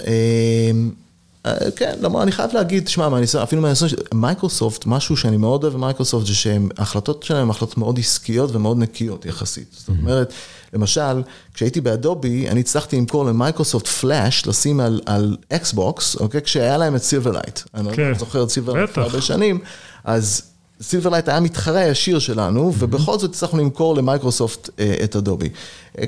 אה, 1.48 1.72
כן, 1.72 1.96
למה 2.02 2.24
אני 2.24 2.32
חייב 2.32 2.52
להגיד, 2.54 2.86
תשמע, 2.86 3.10
מהניסיון, 3.10 3.44
אפילו 3.44 3.62
מהניסיון, 3.62 3.92
מייקרוסופט, 4.14 4.86
משהו 4.86 5.18
שאני 5.18 5.38
מאוד 5.38 5.64
אוהב 5.64 5.74
במייקרוסופט, 5.74 6.26
זה 6.26 6.36
שההחלטות 6.36 7.24
שלהם 7.24 7.44
הן 7.44 7.50
החלטות 7.50 7.78
מאוד 7.78 8.00
עסקיות 8.00 8.56
ומאוד 8.56 8.78
נקיות 8.78 9.26
יחסית. 9.26 9.68
זאת 9.72 9.90
אומרת, 9.90 10.34
למשל, 10.74 11.24
כשהייתי 11.54 11.82
באדובי, 11.82 12.50
אני 12.50 12.60
הצלחתי 12.60 12.98
למכור 12.98 13.26
למייקרוסופט 13.26 13.88
פלאש, 13.88 14.48
לשים 14.48 14.80
על, 14.80 15.02
על 15.06 15.38
אקסבוקס, 15.50 16.16
אוקיי? 16.16 16.42
כשהיה 16.42 16.78
להם 16.78 16.96
את 16.96 17.04
סילברלייט. 17.04 17.60
אני 17.74 17.94
כן. 17.94 18.10
לא 18.12 18.18
זוכר 18.18 18.44
את 18.44 18.50
סילברלייט 18.50 18.90
בטח. 18.90 18.98
הרבה 18.98 19.22
שנים, 19.22 19.60
אז 20.04 20.42
סילברלייט 20.82 21.30
היה 21.30 21.40
מתחרה 21.40 21.86
ישיר 21.86 22.20
שלנו, 22.20 22.74
ובכל 22.78 23.20
זאת 23.20 23.30
הצלחנו 23.30 23.60
למכור 23.60 23.96
למייקרוסופט 23.96 24.70
אה, 24.80 24.96
את 25.04 25.16
אדובי. 25.16 25.50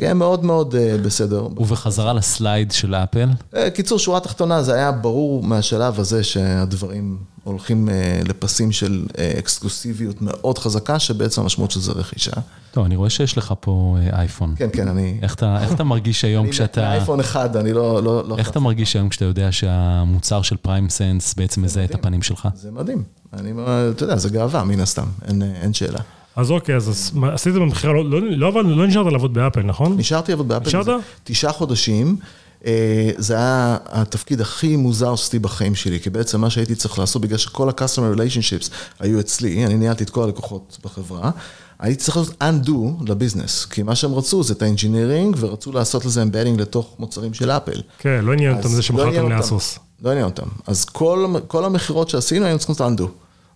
אה, 0.03 0.13
מאוד 0.13 0.46
מאוד 0.46 0.75
אה, 0.75 0.98
בסדר. 0.98 1.48
ובחזרה 1.58 2.13
ל 2.13 2.23
slide 2.23 2.72
של 2.72 2.96
אפל, 2.96 3.29
אה, 3.55 3.69
קיצור, 3.69 4.00
שורה 4.00 4.19
תחתונה, 4.19 4.63
זה 4.63 4.74
היה 4.74 4.91
ברור 4.91 5.43
מהשלב 5.43 6.00
הזה 6.00 6.24
שהדברים 6.24 7.17
הולכים 7.43 7.89
אה, 7.89 8.22
לפסים 8.25 8.72
של 8.72 9.05
exclusiveיות 9.39 10.22
מאוד 10.22 10.58
חזקה, 10.58 11.00
שבעצם 11.00 11.41
המשמעות 11.41 11.72
של 11.72 11.79
זה 11.79 11.91
רכישה. 11.91 12.31
טוב, 12.72 12.86
אני 12.86 12.96
רואה 12.96 13.10
שיש 13.10 13.38
לך 13.38 13.53
פה 13.60 13.98
אייפון. 14.13 14.53
כן, 14.58 14.69
כן, 14.74 14.88
אני... 14.88 15.19
איך 15.22 15.36
אתה, 15.36 15.58
איך 15.62 15.74
אתה 15.74 15.84
מרגיש 15.84 16.25
היום 16.25 16.46
אני 16.46 16.51
כשאתה... 16.51 16.91
אייפון 16.91 17.19
אחד, 17.19 17.58
אני 17.58 17.74
לא... 17.74 18.03
לא, 18.03 18.27
לא 18.27 18.38
איך 18.38 18.50
אתה 18.50 18.60
מרגיש 18.60 18.96
היום 18.96 19.10
כשאתה 19.10 19.25
יודע 19.25 19.51
שהמוצר 19.51 20.41
של 20.41 20.58
פריים 20.58 20.89
סנס 20.89 21.34
בעצם 21.34 21.62
מזהה 21.62 21.86
את 21.86 21.96
הפנים 21.96 22.22
שלך? 22.22 22.48
זה 22.55 22.72
מדהים. 22.72 23.03
אני, 23.34 23.53
אתה 23.89 24.03
יודע, 24.03 24.15
זה 24.15 24.29
גאווה, 24.29 24.63
מן 24.63 24.79
הסתם, 24.79 25.05
אין, 25.27 25.41
אין 25.62 25.74
שאלה. 25.74 26.00
אז 26.39 26.51
אוקיי, 26.51 26.75
אז 26.75 27.12
עשית 27.34 27.53
במכירה, 27.53 27.93
לא, 27.93 28.22
לא, 28.22 28.53
לא, 28.53 28.63
לא 28.63 28.88
נשארת 28.88 29.12
לעבוד 29.12 29.34
באפל, 29.34 29.62
נכון? 29.62 29.98
נשארתי 29.98 30.31
לעבוד 30.31 30.48
באפל. 30.48 30.67
נשארת? 30.67 30.88
תשעה 31.24 31.51
חודשים. 31.51 32.17
אה, 32.65 33.12
זה 33.17 33.36
היה 33.36 33.77
התפקיד 33.86 34.41
הכי 34.41 34.75
מוזר 34.75 35.15
שעשיתי 35.15 35.39
בחיים 35.39 35.75
שלי, 35.75 36.00
כי 36.00 36.10
בעצם 36.10 36.41
מה 36.41 36.50
שהייתי 36.50 36.75
צריך 36.75 37.00
לעשות, 37.00 37.22
בגלל 37.22 37.38
שכל 37.38 37.69
ה-customer 37.69 38.17
relationships 38.17 38.69
היו 39.00 39.19
אצלי, 39.19 39.65
אני 39.65 39.77
ניהלתי 39.77 40.03
את 40.03 40.10
כל 40.10 40.24
הלקוחות 40.24 40.77
בחברה, 40.84 41.31
הייתי 41.79 42.03
צריך 42.03 42.17
לעשות 42.17 42.43
undo 42.43 43.03
ל 43.08 43.13
business, 43.13 43.65
כי 43.65 43.84
מה 43.84 43.96
שהם 43.96 44.13
רצו 44.13 44.43
זה 44.43 44.53
את 44.53 44.62
ה 44.62 44.67
engineering, 44.67 45.36
ורצו 45.39 45.72
לעשות 45.72 46.05
לזה 46.05 46.24
embedding 46.24 46.62
לתוך 46.62 46.96
מוצרים 47.00 47.34
של 47.34 47.51
אפל. 47.51 47.81
כן, 48.00 48.25
לא 48.25 48.34
עניין 48.34 48.58
אותם 48.58 48.69
זה 48.69 48.75
לא 48.75 48.81
שמכרתם 48.81 49.24
אותם. 49.24 49.29
לאסוס. 49.29 49.79
לא 50.01 50.10
עניין 50.10 50.25
אותם. 50.25 50.48
אז 50.67 50.86
כל, 50.86 51.25
כל 51.48 51.65
המכירות 51.65 52.10
שעשינו, 52.10 52.46
היינו 52.46 52.60
צריכים 52.60 52.75
לעשות 52.79 53.00
undo. 53.00 53.12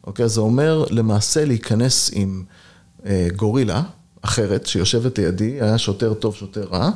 אוקיי? 0.08 0.30
זה 0.30 0.42
אומר 0.42 0.86
למעשה 0.90 1.46
להיכנס 1.46 2.12
עם 2.14 2.44
גורילה 3.36 3.82
אחרת, 4.22 4.66
שיושבת 4.66 5.20
לידי, 5.20 5.58
היה 5.62 5.78
שוטר 5.78 6.14
טוב, 6.14 6.36
שוטר 6.36 6.64
רע, 6.72 6.90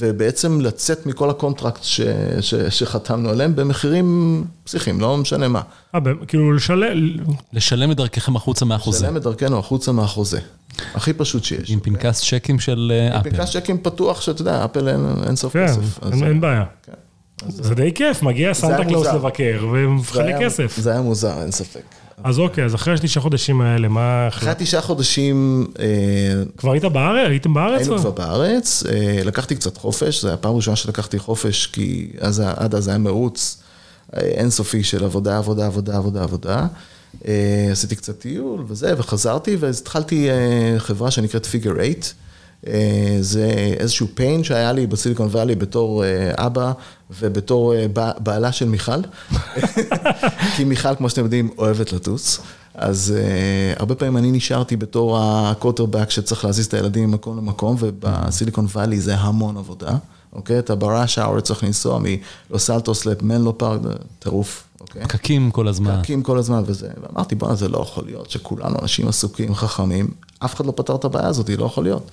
ובעצם 0.00 0.60
לצאת 0.60 1.06
מכל 1.06 1.30
ה 1.30 1.35
contracts 1.35 1.82
ש, 1.82 2.00
ש, 2.40 2.54
שחתמנו 2.54 3.28
עליהם 3.28 3.56
במחירים 3.56 4.44
פסיכיים, 4.64 5.00
לא 5.00 5.16
משנה 5.16 5.48
מה. 5.48 5.60
אה, 5.94 6.00
כאילו 6.28 6.52
לשלם, 6.52 7.16
לשלם 7.52 7.90
את 7.90 7.96
דרככם 7.96 8.36
החוצה 8.36 8.64
מהחוזה. 8.64 9.04
לשלם 9.06 9.16
את 9.16 9.22
דרכנו 9.22 9.58
החוצה 9.58 9.92
מהחוזה. 9.92 10.40
הכי 10.94 11.12
פשוט 11.12 11.44
שיש. 11.44 11.70
עם 11.70 11.80
פנקס 11.80 12.20
צ'קים 12.30 12.58
של 12.60 12.92
אה, 12.94 13.20
אפל. 13.20 13.30
פנקס 13.30 13.56
צ'קים 13.56 13.78
פתוח, 13.78 14.20
שאתה 14.20 14.40
יודע, 14.42 14.64
אפל 14.64 14.88
אין, 14.88 15.06
אין 15.26 15.36
סוף 15.36 15.52
כן, 15.52 15.66
כסף. 15.66 16.02
אז- 16.02 16.12
אין- 16.12 16.24
אין 16.26 16.40
בעיה. 16.40 16.64
כן. 16.82 16.92
זה 17.48 17.74
די 17.74 17.92
כיף, 17.94 18.22
מגיע 18.22 18.54
סנטה 18.54 18.84
קלאוס. 18.84 19.06
לבקר 19.06 19.66
ומחלק 19.72 20.34
כסף. 20.40 20.76
זה 20.78 20.90
היה 20.90 21.00
מוזר, 21.00 21.42
אין 21.42 21.50
ספק. 21.50 21.82
אז 22.24 22.38
אוקיי, 22.38 22.64
אז 22.64 22.74
אחרי 22.74 22.94
התשעה 22.94 23.22
חודשים 23.22 23.60
האלה, 23.60 23.88
מה... 23.88 24.28
אחרי 24.28 24.52
תשעה 24.58 24.80
חודשים, 24.80 25.66
אה, 25.78 25.86
כבר 26.56 26.72
היית 26.72 26.84
בארץ? 26.84 27.28
הייתם 27.28 27.54
בארץ? 27.54 27.80
היינו? 27.80 27.98
כבר 27.98 28.10
בארץ, 28.10 28.84
אה, 28.88 29.20
לקחתי 29.24 29.54
קצת 29.54 29.76
חופש, 29.76 30.22
זו 30.22 30.28
הייתה 30.28 30.40
הפעם 30.40 30.52
הראשונה 30.52 30.76
שלקחתי 30.76 31.18
חופש, 31.18 31.66
כי 31.66 32.10
אז, 32.20 32.42
עד 32.56 32.74
אז 32.74 32.88
היה 32.88 32.98
מרוץ 32.98 33.62
אה, 34.16 34.20
אינסופי 34.20 34.82
של 34.82 35.04
עבודה, 35.04 35.38
עבודה, 35.38 35.66
עבודה, 35.66 35.96
עבודה, 35.96 36.22
עבודה. 36.22 36.66
עשיתי 37.72 37.96
קצת 37.96 38.18
טיול 38.18 38.64
וזה, 38.68 38.94
וחזרתי, 38.98 39.56
ואז 39.56 39.80
התחלתי 39.80 40.28
חברה 40.78 41.10
שנקראת 41.10 41.46
Figure 41.46 41.72
8. 41.74 41.88
אה, 42.66 43.16
זה 43.20 43.74
איזשהו 43.78 44.06
pain 44.16 44.44
שהיה 44.44 44.72
לי 44.72 44.86
בסיליקון 44.86 45.26
וואלי 45.26 45.54
בתור 45.54 46.04
אה, 46.04 46.32
אבא 46.46 46.72
ובתור 47.20 47.74
אה, 47.74 47.86
בע- 47.88 48.18
בעלה 48.18 48.52
של 48.52 48.68
מיכל. 48.68 49.00
כי 50.56 50.64
מיכל, 50.64 50.94
כמו 50.94 51.10
שאתם 51.10 51.22
יודעים, 51.22 51.50
אוהבת 51.58 51.92
לטוס. 51.92 52.40
אז 52.74 53.14
uh, 53.16 53.80
הרבה 53.80 53.94
פעמים 53.94 54.16
אני 54.16 54.30
נשארתי 54.30 54.76
בתור 54.76 55.18
הקוטרבק 55.20 56.10
שצריך 56.10 56.44
להזיז 56.44 56.66
את 56.66 56.74
הילדים 56.74 57.10
ממקום 57.10 57.36
למקום, 57.36 57.76
ובסיליקון 57.78 58.64
וואלי 58.64 59.00
זה 59.00 59.14
המון 59.16 59.56
עבודה, 59.56 59.96
אוקיי? 60.32 60.58
אתה 60.58 60.74
בראש 60.74 61.18
האור 61.18 61.40
צריך 61.40 61.64
לנסוע 61.64 62.00
מלוס 62.50 62.70
אלטוס 62.70 63.06
למנלו 63.06 63.58
פארק, 63.58 63.80
טירוף, 64.18 64.64
אוקיי? 64.80 65.02
פקקים 65.02 65.50
כל 65.50 65.68
הזמן. 65.68 65.96
פקקים 65.98 66.22
כל 66.22 66.38
הזמן 66.38 66.62
וזה, 66.66 66.88
ואמרתי, 67.02 67.34
בואנה, 67.34 67.54
זה 67.54 67.68
לא 67.68 67.78
יכול 67.78 68.04
להיות 68.06 68.30
שכולנו 68.30 68.76
אנשים 68.82 69.08
עסוקים, 69.08 69.54
חכמים, 69.54 70.10
אף 70.38 70.54
אחד 70.54 70.66
לא 70.66 70.72
פתר 70.76 70.94
את 70.94 71.04
הבעיה 71.04 71.28
הזאת, 71.28 71.50
לא 71.58 71.64
יכול 71.64 71.84
להיות. 71.84 72.10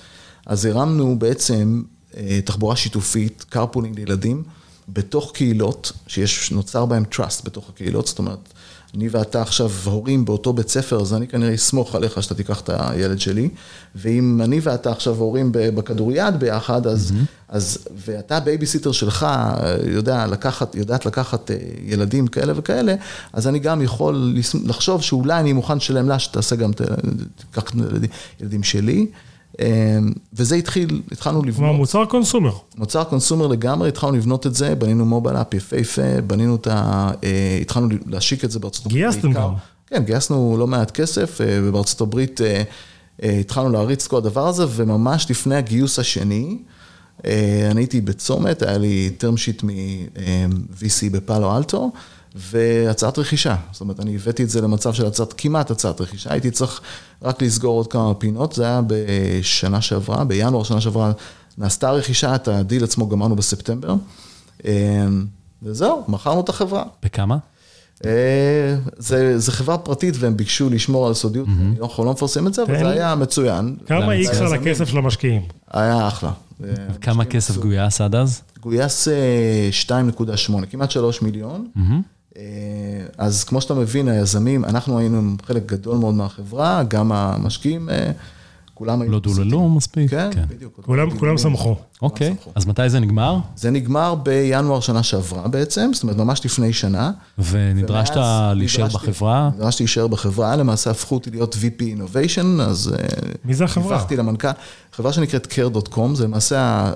אז 0.47 0.65
הרמנו 0.65 1.19
בעצם 1.19 1.83
אה, 2.17 2.39
תחבורה 2.45 2.75
שיתופית, 2.75 3.45
carpooling 3.53 3.95
לילדים, 3.95 4.43
בתוך 4.89 5.31
קהילות, 5.33 5.91
שיש, 6.07 6.51
נוצר 6.51 6.85
בהם 6.85 7.03
trust 7.13 7.45
בתוך 7.45 7.69
הקהילות, 7.69 8.07
זאת 8.07 8.19
אומרת, 8.19 8.53
אני 8.95 9.09
ואתה 9.11 9.41
עכשיו 9.41 9.71
הורים 9.83 10.25
באותו 10.25 10.53
בית 10.53 10.69
ספר, 10.69 11.01
אז 11.01 11.13
אני 11.13 11.27
כנראה 11.27 11.55
אסמוך 11.55 11.95
עליך 11.95 12.23
שאתה 12.23 12.35
תיקח 12.35 12.61
את 12.61 12.69
הילד 12.73 13.19
שלי, 13.19 13.49
ואם 13.95 14.41
אני 14.43 14.59
ואתה 14.63 14.91
עכשיו 14.91 15.15
הורים 15.15 15.51
בכדוריד 15.51 16.39
ביחד, 16.39 16.87
אז, 16.87 17.11
mm-hmm. 17.11 17.25
אז, 17.49 17.77
ואתה 18.05 18.39
בייביסיטר 18.39 18.91
שלך, 18.91 19.23
אה, 19.23 19.75
יודע 19.85 20.27
לקחת, 20.27 20.75
יודעת 20.75 21.05
לקחת 21.05 21.51
אה, 21.51 21.55
ילדים 21.85 22.27
כאלה 22.27 22.53
וכאלה, 22.55 22.95
אז 23.33 23.47
אני 23.47 23.59
גם 23.59 23.81
יכול 23.81 24.35
לחשוב 24.65 25.01
שאולי 25.01 25.39
אני 25.39 25.53
מוכן 25.53 25.77
לשלם 25.77 26.09
לה 26.09 26.19
שתעשה 26.19 26.55
גם, 26.55 26.71
תיקח 26.73 27.63
את 27.63 27.73
הילדים- 27.73 28.09
ילדים 28.41 28.63
שלי. 28.63 29.07
אה, 29.59 29.97
וזה 30.33 30.55
התחיל, 30.55 31.01
התחלנו 31.11 31.41
כלומר, 31.41 31.53
לבנות. 31.55 31.75
מוצר 31.75 32.05
קונסומר. 32.05 32.51
מוצר 32.77 33.03
קונסומר 33.03 33.47
לגמרי, 33.47 33.89
התחלנו 33.89 34.17
לבנות 34.17 34.47
את 34.47 34.55
זה, 34.55 34.75
בנינו 34.75 35.05
מובייל 35.05 35.37
אפ 35.37 35.53
יפהפה, 35.53 36.21
בנינו 36.27 36.55
את 36.55 36.67
ה... 36.67 37.11
אה, 37.23 37.57
התחלנו 37.61 37.87
להשיק 38.05 38.45
את 38.45 38.51
זה 38.51 38.59
בארצות 38.59 38.85
הברית. 38.85 39.03
גייסתם. 39.03 39.31
גם. 39.31 39.53
כן, 39.87 40.03
גייסנו 40.03 40.55
לא 40.59 40.67
מעט 40.67 40.91
כסף, 40.91 41.41
אה, 41.41 41.59
ובארצות 41.63 42.01
הברית 42.01 42.41
אה, 42.41 42.63
התחלנו 43.39 43.69
להריץ 43.69 44.03
את 44.03 44.09
כל 44.09 44.17
הדבר 44.17 44.47
הזה, 44.47 44.65
וממש 44.69 45.31
לפני 45.31 45.55
הגיוס 45.55 45.99
השני, 45.99 46.57
אני 47.71 47.81
הייתי 47.81 48.01
בצומת, 48.01 48.61
היה 48.61 48.77
לי 48.77 49.11
term 49.19 49.35
sheet 49.35 49.65
מ-VC 49.65 51.09
בפאלו 51.11 51.57
אלטו, 51.57 51.91
והצעת 52.35 53.19
רכישה. 53.19 53.55
זאת 53.71 53.81
אומרת, 53.81 53.99
אני 53.99 54.15
הבאתי 54.15 54.43
את 54.43 54.49
זה 54.49 54.61
למצב 54.61 54.93
של 54.93 55.05
הצעת, 55.05 55.33
כמעט 55.37 55.71
הצעת 55.71 56.01
רכישה, 56.01 56.33
הייתי 56.33 56.51
צריך 56.51 56.81
רק 57.21 57.41
לסגור 57.41 57.77
עוד 57.77 57.87
כמה 57.87 58.13
פינות, 58.13 58.53
זה 58.53 58.63
היה 58.63 58.81
בשנה 58.87 59.81
שעברה, 59.81 60.23
בינואר 60.23 60.63
שנה 60.63 60.81
שעברה 60.81 61.11
נעשתה 61.57 61.91
רכישה, 61.91 62.35
את 62.35 62.47
הדיל 62.47 62.83
עצמו 62.83 63.07
גמרנו 63.09 63.35
בספטמבר, 63.35 63.95
אה, 64.65 65.07
וזהו, 65.63 66.03
מכרנו 66.07 66.41
את 66.41 66.49
החברה. 66.49 66.83
בכמה? 67.03 67.37
אה, 68.05 68.75
זה, 68.97 69.39
זה 69.39 69.51
חברה 69.51 69.77
פרטית 69.77 70.15
והם 70.19 70.37
ביקשו 70.37 70.69
לשמור 70.69 71.07
על 71.07 71.13
סודיות, 71.13 71.47
אני 71.47 71.79
לא 71.79 71.85
יכול 71.85 72.05
לא 72.05 72.11
מפרסם 72.11 72.47
את 72.47 72.53
זה, 72.53 72.63
אבל 72.63 72.79
זה. 72.79 72.89
היה 72.89 73.15
מצוין. 73.15 73.75
כמה? 73.85 74.13
איקס 74.13 74.41
על 74.41 74.53
הכסף 74.53 74.87
של 74.87 74.97
המשקיעים? 74.97 75.41
היה 75.71 76.07
אחלה. 76.07 76.31
כמה 77.01 77.25
כסף 77.25 77.57
גויס 77.57 78.01
עד 78.01 78.15
אז? 78.15 78.41
גויס 78.61 79.07
אה, 79.07 79.69
2.8, 79.87 80.65
כמעט 80.71 80.91
3 80.91 81.21
מיליון. 81.21 81.67
אה, 81.77 81.83
אז 83.17 83.43
כמו 83.43 83.61
שאתה 83.61 83.73
מבין, 83.73 84.07
היזמים, 84.07 84.65
אנחנו 84.65 84.99
היינו 84.99 85.35
חלק 85.45 85.65
גדול 85.65 85.97
מאוד 85.97 86.15
מהחברה, 86.15 86.83
גם 86.83 87.11
המשקיעים, 87.11 87.89
אה, 87.89 88.11
כולם 88.73 89.01
היו... 89.01 89.11
לא 89.11 89.19
דוללו 89.19 89.69
מספיק? 89.69 90.11
כן, 90.11 90.29
בדיוק. 90.47 90.79
כולם 90.85 91.17
כולם 91.17 91.37
שמחו. 91.37 91.75
אוקיי. 92.01 92.35
אז 92.55 92.65
מתי 92.65 92.89
זה 92.89 92.99
נגמר? 92.99 93.37
זה 93.55 93.71
נגמר 93.71 94.15
בינואר 94.15 94.79
שנה 94.79 95.03
שעברה 95.03 95.47
בעצם, 95.47 95.89
זאת 95.93 96.03
אומרת, 96.03 96.17
ממש 96.17 96.45
לפני 96.45 96.73
שנה. 96.73 97.11
ונדרשת 97.37 98.15
להישאר 98.55 98.87
בחברה? 98.87 99.49
נדרשתי 99.55 99.83
להישאר 99.83 100.07
בחברה, 100.07 100.55
למעשה 100.55 100.91
הפכו 100.91 101.15
אותי 101.15 101.31
להיות 101.31 101.55
VP 101.55 101.81
Innovation, 101.81 102.61
אז... 102.61 102.93
אה, 102.99 103.07
מי 103.45 103.53
זה 103.53 103.63
החברה? 103.63 103.87
דיווחתי 103.87 104.15
למנכ"ל, 104.15 104.47
חברה 104.93 105.13
שנקראת 105.13 105.53
care.com, 105.53 106.15
זה 106.15 106.23
למעשה 106.23 106.91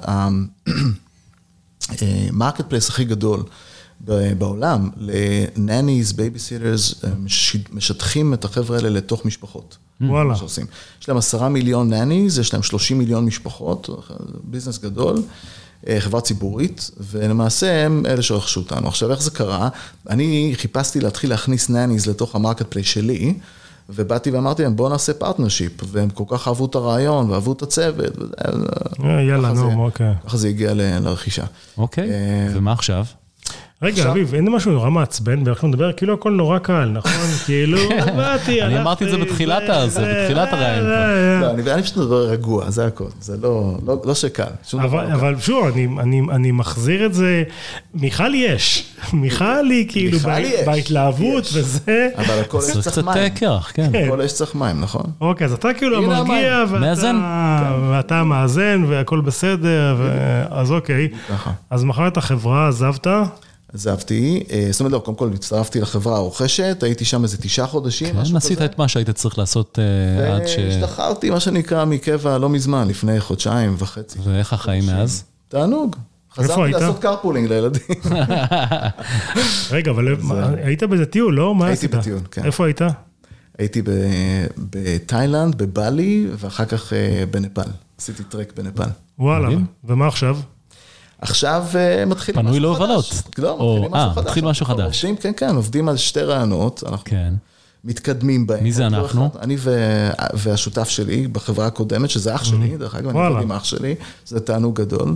ה 1.89 2.69
marketplace 2.69 2.89
הכי 2.89 3.05
גדול 3.05 3.43
בעולם, 4.37 4.89
ל 4.97 5.10
nannies, 5.10 6.13
babysitters, 6.13 7.01
משטחים 7.71 8.33
את 8.33 8.45
החבר'ה 8.45 8.77
האלה 8.77 8.89
לתוך 8.89 9.25
משפחות. 9.25 9.77
וואלה. 10.01 10.29
מה 10.29 10.35
שעושים. 10.35 10.65
יש 11.01 11.09
להם 11.09 11.17
עשרה 11.17 11.49
מיליון 11.49 11.89
nannies, 11.89 12.39
יש 12.39 12.53
להם 12.53 12.63
30 12.63 12.97
מיליון 12.97 13.25
משפחות, 13.25 13.89
business 14.43 14.77
גדול, 14.77 15.15
אה, 15.87 15.97
חברה 15.99 16.21
ציבורית, 16.21 16.91
ולמעשה 16.97 17.85
הם 17.85 18.05
אלה 18.05 18.21
שרכשו 18.21 18.59
אותנו. 18.59 18.87
עכשיו, 18.87 19.11
איך 19.11 19.21
זה 19.21 19.31
קרה? 19.31 19.69
אני 20.09 20.53
חיפשתי 20.55 20.99
להתחיל 20.99 21.29
להכניס 21.29 21.69
nannies 21.69 22.07
לתוך 22.07 22.35
ה 22.35 22.65
marketplace 22.69 22.87
שלי, 22.87 23.33
ובאתי 23.89 24.31
ואמרתי 24.31 24.63
להם, 24.63 24.75
בואו 24.75 24.89
נעשה 24.89 25.13
partnership, 25.13 25.71
והם 25.85 26.09
כל 26.09 26.23
כך 26.27 26.47
אהבו 26.47 26.65
את 26.65 26.75
הרעיון, 26.75 27.29
ואהבו 27.29 27.53
את 27.53 27.61
הצוות, 27.61 28.13
אה, 29.03 29.21
יאללה, 29.21 29.53
נו, 29.53 29.85
אוקיי. 29.85 30.13
ככה 30.25 30.37
זה 30.37 30.47
הגיע 30.47 30.73
לרכישה. 30.73 31.45
אוקיי, 31.77 32.09
אה, 32.11 32.47
ומה 32.53 32.71
עכשיו? 32.71 33.05
רגע, 33.83 34.11
אביב, 34.11 34.33
אין 34.33 34.49
משהו 34.49 34.71
נורא 34.71 34.89
מעצבן 34.89 35.43
הוא 35.61 35.69
מדבר, 35.69 35.91
כאילו 35.91 36.13
הכל 36.13 36.31
נורא 36.31 36.59
קל, 36.59 36.89
נכון? 36.93 37.11
כאילו, 37.45 37.77
באתי, 38.15 38.61
אני 38.61 38.79
אמרתי 38.79 39.05
את 39.05 39.11
זה 39.11 39.17
בתחילת 39.17 39.63
זה, 39.67 39.77
הזה, 39.77 40.01
זה, 40.01 40.21
בתחילת 40.21 40.49
זה, 40.51 40.57
הרעיון 40.57 40.85
זה, 40.85 40.95
כבר. 41.39 41.55
זה. 41.55 41.69
לא, 41.69 41.73
אני 41.73 41.83
פשוט 41.83 41.97
מדבר 41.97 42.29
רגוע, 42.29 42.69
זה 42.69 42.85
הכל. 42.85 43.05
זה 43.21 43.37
לא, 43.41 43.77
לא, 43.85 44.01
לא 44.05 44.15
שקל. 44.15 44.43
שום 44.67 44.83
דבר 44.83 44.99
אבל, 44.99 45.03
לא 45.03 45.09
קל. 45.09 45.13
אבל 45.13 45.39
שוב, 45.39 45.65
אני, 45.67 45.87
אני, 45.99 46.21
אני 46.31 46.51
מחזיר 46.51 47.05
את 47.05 47.13
זה, 47.13 47.43
מיכל 47.93 48.35
יש, 48.35 48.83
מיכל 49.13 49.65
היא 49.69 49.89
כאילו 49.89 50.17
יש, 50.17 50.65
בהתלהבות 50.65 51.43
יש. 51.43 51.55
וזה. 51.55 52.09
אבל 52.17 52.39
הכל 52.39 52.57
יש 52.57 52.63
צריך 52.71 52.79
צריך 52.79 52.95
קצת 52.95 53.03
מים. 53.03 53.29
קרח, 53.29 53.71
כן. 53.73 53.89
כן. 53.91 54.07
כל 54.09 54.21
אש 54.21 54.33
צריך 54.33 54.55
מים, 54.55 54.81
נכון? 54.81 55.05
אוקיי, 55.21 55.45
אז 55.45 55.53
אתה 55.53 55.73
כאילו 55.73 55.97
המרגיע, 55.97 56.55
המים. 56.55 56.73
ואתה, 56.73 58.23
מאזן. 58.23 58.25
מאזן 58.25 58.83
והכל 58.87 59.21
בסדר. 59.21 59.97
אז 60.49 60.71
אוקיי. 60.71 61.07
ככה. 61.29 61.51
אז 61.69 61.83
מכרת 61.83 62.17
החברה, 62.17 62.67
עזבת, 62.67 63.07
עזבתי, 63.73 64.43
אה, 64.51 64.67
זאת 64.71 64.79
אומרת, 64.79 64.93
לא, 64.93 64.99
קודם 64.99 65.17
כל 65.17 65.29
הצטרפתי 65.33 65.81
לחברה 65.81 66.15
הרוכשת, 66.17 66.77
הייתי 66.83 67.05
שם 67.05 67.23
איזה 67.23 67.37
תשעה 67.37 67.67
חודשים, 67.67 68.13
כן, 68.13 68.19
משהו 68.19 68.37
עשית 68.37 68.57
כזה. 68.57 68.65
את 68.65 68.77
מה 68.77 68.87
שהיית 68.87 69.09
צריך 69.09 69.37
לעשות 69.37 69.79
אה, 69.79 70.35
עד 70.35 70.47
ש... 70.47 70.55
והשתחררתי, 70.57 71.29
מה 71.29 71.39
שנקרא, 71.39 71.85
מקבע 71.85 72.37
לא 72.37 72.49
מזמן, 72.49 72.87
לפני 72.87 73.19
חודשיים 73.19 73.75
וחצי. 73.77 74.19
ואיך 74.23 74.53
החיים 74.53 74.85
מאז? 74.85 75.23
תענוג. 75.47 75.95
היית? 76.37 76.51
חזרתי 76.51 76.71
לעשות 76.71 76.99
קרפולינג 76.99 77.47
לילדים. 77.49 77.81
רגע, 79.71 79.91
אבל 79.91 80.15
מה, 80.21 80.49
היית 80.63 80.83
באיזה 80.83 81.05
טיול, 81.05 81.35
לא? 81.35 81.55
מה 81.55 81.65
הייתי 81.65 81.85
עשית? 81.85 81.95
בטיול, 81.95 82.19
כן. 82.31 82.45
איפה 82.45 82.65
היית? 82.65 82.81
הייתי 83.57 83.81
ב- 83.81 83.87
בתאילנד, 84.57 85.55
בבלי, 85.55 86.27
ואחר 86.37 86.65
כך 86.65 86.93
אה, 86.93 87.23
בנפאל. 87.31 87.67
עשיתי 87.97 88.23
טרק 88.23 88.53
בנפאל. 88.57 88.87
וואלה. 89.19 89.49
ומה 89.83 90.07
עכשיו? 90.07 90.37
עכשיו 91.21 91.65
אה, 91.75 92.05
מתחיל 92.05 92.35
פנוי 92.35 92.51
משהו 92.51 92.61
להובלות. 92.61 93.05
חדש. 93.05 93.23
לא, 93.37 93.51
או, 93.51 93.81
מתחילים 93.81 93.95
אה, 93.95 94.01
משהו 94.05 94.15
חדש. 94.15 94.27
מתחיל 94.27 94.45
משהו 94.45 94.65
חדש. 94.65 95.05
עובדים, 95.05 95.15
כן, 95.15 95.31
כן, 95.37 95.55
עובדים 95.55 95.89
על 95.89 95.97
שתי 95.97 96.21
רעיונות, 96.21 96.83
אנחנו 96.87 97.05
כן. 97.05 97.33
מתקדמים 97.83 98.47
בהם. 98.47 98.63
מי 98.63 98.71
זה 98.71 98.83
לא 98.83 98.87
אנחנו? 98.87 99.27
אחד. 99.27 99.39
אני 99.41 99.55
ו- 99.59 100.09
והשותף 100.33 100.89
שלי 100.89 101.27
בחברה 101.27 101.65
הקודמת, 101.67 102.09
שזה 102.09 102.35
אח 102.35 102.43
שלי, 102.43 102.77
דרך 102.77 102.95
אגב, 102.95 103.17
אני. 103.17 103.27
עובד 103.27 103.41
עם 103.41 103.51
אח 103.51 103.63
שלי, 103.63 103.95
זה 104.25 104.39
תענוג 104.39 104.81
גדול. 104.81 105.15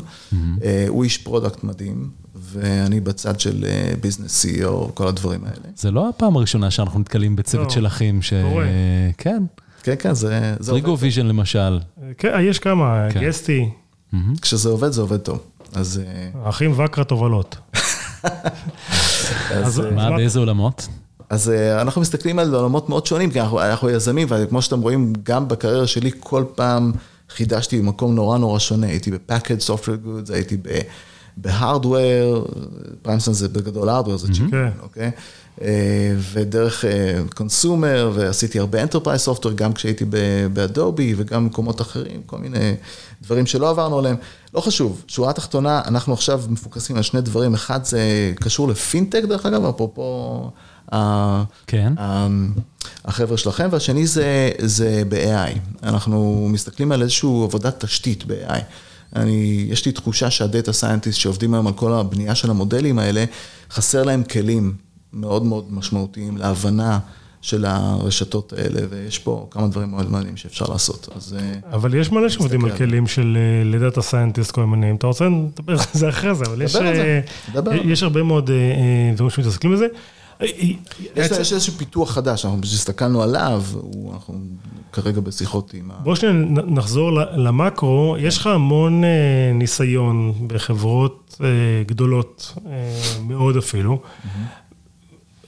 אה, 0.63 0.85
הוא 0.87 1.03
איש 1.03 1.17
product 1.17 1.63
מדהים, 1.63 2.09
ואני 2.35 2.99
בצד 2.99 3.39
של 3.39 3.65
business 4.01 4.45
CEO, 4.45 4.91
כל 4.93 5.07
הדברים 5.07 5.43
האלה. 5.43 5.73
זה 5.75 5.91
לא 5.91 6.09
הפעם 6.09 6.35
הראשונה 6.37 6.71
שאנחנו 6.71 6.99
נתקלים 6.99 7.35
בצוות 7.35 7.67
לא, 7.67 7.73
של 7.73 7.87
אחים 7.87 8.21
ש... 8.21 8.33
קורה. 8.49 8.65
כן. 9.17 9.43
כן, 9.83 9.95
כן, 9.99 10.13
זה 10.13 10.55
זה. 10.59 10.71
Trigo 10.71 10.97
Vision 10.99 11.25
למשל. 11.25 11.79
כן, 12.17 12.31
יש 12.41 12.59
כמה, 12.59 13.07
כן. 13.11 13.21
גסטי, 13.21 13.69
כשזה 14.41 14.69
עובד, 14.69 14.91
זה 14.91 15.01
עובד 15.01 15.17
טוב. 15.17 15.39
אז 15.75 16.01
אה, 16.05 16.49
אחים 16.49 16.79
וקרה 16.79 17.03
תובלות. 17.03 17.57
אז, 18.23 18.31
אז 19.51 19.79
אה, 19.79 19.91
מה, 19.91 20.11
באיזה 20.11 20.39
עולמות? 20.39 20.87
אז 21.29 21.49
אה, 21.49 21.81
אנחנו 21.81 22.01
מסתכלים 22.01 22.39
על 22.39 22.55
עולמות 22.55 22.89
מאוד 22.89 23.05
שונים, 23.05 23.31
כי 23.31 23.41
אנחנו, 23.41 23.61
אנחנו 23.61 23.89
יזמים, 23.89 24.27
וכמו 24.29 24.61
שאתם 24.61 24.81
רואים, 24.81 25.13
גם 25.23 25.47
בקריירה 25.47 25.87
שלי, 25.87 26.11
כל 26.19 26.43
פעם 26.55 26.91
חידשתי 27.29 27.79
במקום 27.79 28.15
נורא 28.15 28.37
נורא 28.37 28.59
שונה. 28.59 28.87
הייתי 28.87 29.11
ב-Package 29.11 29.67
Software 29.67 30.05
Goods, 30.07 30.33
הייתי 30.33 30.57
ב- 30.57 30.81
בהארדוור, 31.37 32.47
פריימסון 33.01 33.33
זה 33.33 33.49
בגדול 33.49 33.89
הארדוור, 33.89 34.17
זה 34.17 34.27
צ'יפ, 34.33 34.51
כן. 34.51 34.69
אוקיי? 34.81 35.03
אה, 35.03 35.09
ודרך 36.33 36.85
קונסומר, 37.35 38.11
ועשיתי 38.15 38.59
הרבה 38.59 38.83
Enterprise 38.83 39.27
Software, 39.27 39.53
גם 39.55 39.73
כשהייתי 39.73 40.05
באדובי 40.53 41.13
וגם 41.17 41.43
במקומות 41.43 41.81
אחרים, 41.81 42.21
כל 42.25 42.37
מיני 42.37 42.75
דברים 43.21 43.45
שלא 43.45 43.69
עברנו 43.69 43.99
עליהם. 43.99 44.15
לא 44.53 44.61
חשוב, 44.61 45.03
שורה 45.07 45.33
תחתונה, 45.33 45.81
אנחנו 45.87 46.13
עכשיו 46.13 46.41
מפוקסים 46.49 46.95
על 46.95 47.01
שני 47.01 47.21
דברים, 47.21 47.53
אחד 47.53 47.85
זה 47.85 48.01
קשור 48.35 48.67
לפינטק, 48.67 49.23
דרך 49.29 49.45
אגב, 49.45 49.65
אפרופו... 49.65 50.51
כן. 51.67 51.93
החבר'ה 53.05 53.37
שלכם, 53.37 53.67
והשני 53.71 54.07
זה, 54.07 54.49
זה 54.59 55.03
ב-AI. 55.09 55.59
אנחנו 55.83 56.47
מסתכלים 56.51 56.91
על 56.91 57.01
איזושהי 57.01 57.29
עבודת 57.43 57.85
תשתית 57.85 58.25
ב-AI. 58.25 58.59
אני, 59.15 59.67
יש 59.69 59.85
לי 59.85 59.91
תחושה 59.91 60.31
שה 60.31 60.49
data 60.49 60.73
scientist 60.73 61.19
שעובדים 61.19 61.53
היום 61.53 61.67
על 61.67 61.73
כל 61.73 61.93
הבנייה 61.93 62.35
של 62.35 62.49
המודלים 62.49 62.99
האלה, 62.99 63.25
חסר 63.71 64.03
להם 64.03 64.23
כלים 64.23 64.73
מאוד 65.13 65.43
מאוד 65.43 65.73
משמעותיים 65.73 66.37
להבנה 66.37 66.99
של 67.45 67.65
הרשתות 67.65 68.53
האלה, 68.53 68.81
ויש 68.89 69.19
פה 69.19 69.47
כמה 69.51 69.67
דברים 69.67 69.91
מאוד 69.91 70.11
מעניינים 70.11 70.37
שאפשר 70.37 70.65
לעשות. 70.65 71.09
אז 71.15 71.37
אה, 71.39 71.73
אבל 71.73 71.93
יש 71.93 72.11
מלא 72.11 72.29
שעובדים 72.29 72.65
על 72.65 72.77
כלים 72.77 73.07
של 73.07 73.37
אה, 73.37 73.69
ל 73.71 73.77
data 73.77 74.01
scientist 74.01 74.51
כל 74.51 74.65
מיני, 74.65 74.91
אם 74.91 74.95
אתה 74.95 75.07
רוצה 75.07 75.29
נדבר 75.29 75.73
על 75.73 75.85
זה 75.93 76.09
אחרי 76.09 76.35
זה, 76.35 76.45
אבל 76.45 76.61
יש, 76.61 76.75
אה. 76.75 77.19
יש 77.83 78.03
הרבה 78.03 78.23
מאוד 78.23 78.51
דברים 79.15 79.29
שמתעסקים 79.29 79.73
בזה. 79.73 79.87
יש, 81.15 81.51
איזשהו 81.51 81.73
פיתוח 81.73 82.11
חדש, 82.11 82.45
אנחנו 82.45 82.59
הסתכלנו 82.63 83.23
עליו, 83.23 83.63
אנחנו 84.13 84.39
כרגע 84.91 85.21
בשיחות 85.21 85.73
עם 85.73 85.91
ה... 85.91 85.93
בוא 86.03 86.15
שניה 86.15 86.33
נחזור 86.67 87.11
למקרו, 87.35 88.15
יש 88.19 88.37
לך 88.37 88.47
המון 88.47 89.03
ניסיון 89.53 90.33
בחברות 90.47 91.41
גדולות 91.87 92.57
מאוד 93.27 93.57
אפילו. 93.57 94.01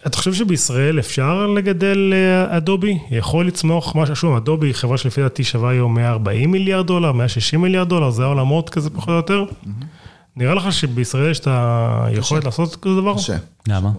אתה 0.06 0.18
חושב 0.18 0.34
שבישראל 0.34 1.00
אפשר 1.00 1.48
לגדל 1.48 2.14
אה, 2.14 2.58
אדובי? 2.58 3.00
יכול 3.12 3.48
לצמוח 3.48 3.96
משהו, 3.96 4.16
שוב, 4.16 4.36
אדובי 4.36 4.68
היא 4.68 4.74
חברה 4.74 4.98
שלפי 4.98 5.22
דעתי 5.22 5.44
שווה 5.44 5.72
היום 5.72 5.96
140 5.96 6.52
מיליארד 6.52 6.88
דולר, 6.88 7.12
160 7.12 7.62
מיליארד 7.62 7.90
דולר, 7.90 8.10
זה 8.10 8.24
העולמות 8.24 8.70
כזה 8.70 8.90
פחות 8.90 9.10
או 9.10 9.14
יותר. 9.14 9.46
נראה 10.36 10.54
לך 10.54 10.74
שבישראל 10.74 11.32
יש 11.32 11.40
את 11.40 11.48
היכולת 11.48 12.44
לעשות 12.44 12.76
כזה 12.76 12.96
דבר? 12.96 13.16
קשה. 13.18 13.38
למה? 13.68 13.92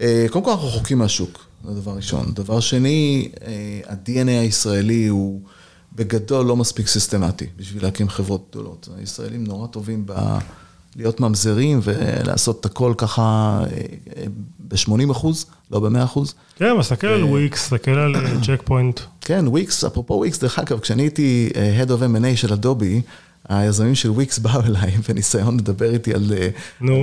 אה, 0.00 0.26
קודם 0.30 0.44
כל 0.44 0.50
אנחנו 0.50 0.68
רחוקים 0.68 0.98
מהשוק, 0.98 1.44
זה 1.64 1.80
דבר 1.80 1.92
ראשון. 1.92 2.26
דבר 2.34 2.60
שני, 2.60 3.28
אה, 3.46 3.80
ה-DNA 3.88 4.30
הישראלי 4.30 5.06
הוא 5.06 5.40
בגדול 5.92 6.46
לא 6.46 6.56
מספיק 6.56 6.86
systematic 6.86 7.46
בשביל 7.56 7.82
להקים 7.82 8.08
חברות 8.08 8.46
גדולות. 8.50 8.88
הישראלים 8.98 9.44
נורא 9.44 9.66
טובים 9.66 10.02
ב... 10.06 10.12
להיות 10.98 11.20
ממזרים 11.20 11.80
ולעשות 11.82 12.60
את 12.60 12.66
הכל 12.66 12.94
ככה 12.96 13.60
ב-80 14.68 15.12
אחוז, 15.12 15.46
לא 15.70 15.80
ב-100 15.80 16.04
אחוז. 16.04 16.34
כן, 16.56 16.72
מסתכל 16.72 17.06
על 17.06 17.24
וויקס, 17.24 17.72
מסתכל 17.72 17.90
על 17.90 18.14
צ'ק 18.46 18.62
פוינט. 18.64 19.00
כן, 19.20 19.44
וויקס, 19.48 19.84
אפרופו 19.84 20.14
וויקס, 20.14 20.38
דרך 20.38 20.58
אגב, 20.58 20.78
כשאני 20.78 21.02
הייתי 21.02 21.50
אה, 21.56 21.82
Head 21.82 21.88
of 21.88 21.90
M&A 21.90 22.36
של 22.36 22.52
אדובי, 22.52 23.02
היזמים 23.48 23.94
של 23.94 24.10
וויקס 24.10 24.38
באו 24.44 24.60
אליי 24.60 24.90
בניסיון 25.08 25.56
לדבר 25.56 25.92
איתי 25.92 26.12
אה. 26.12 26.16
על 26.16 26.32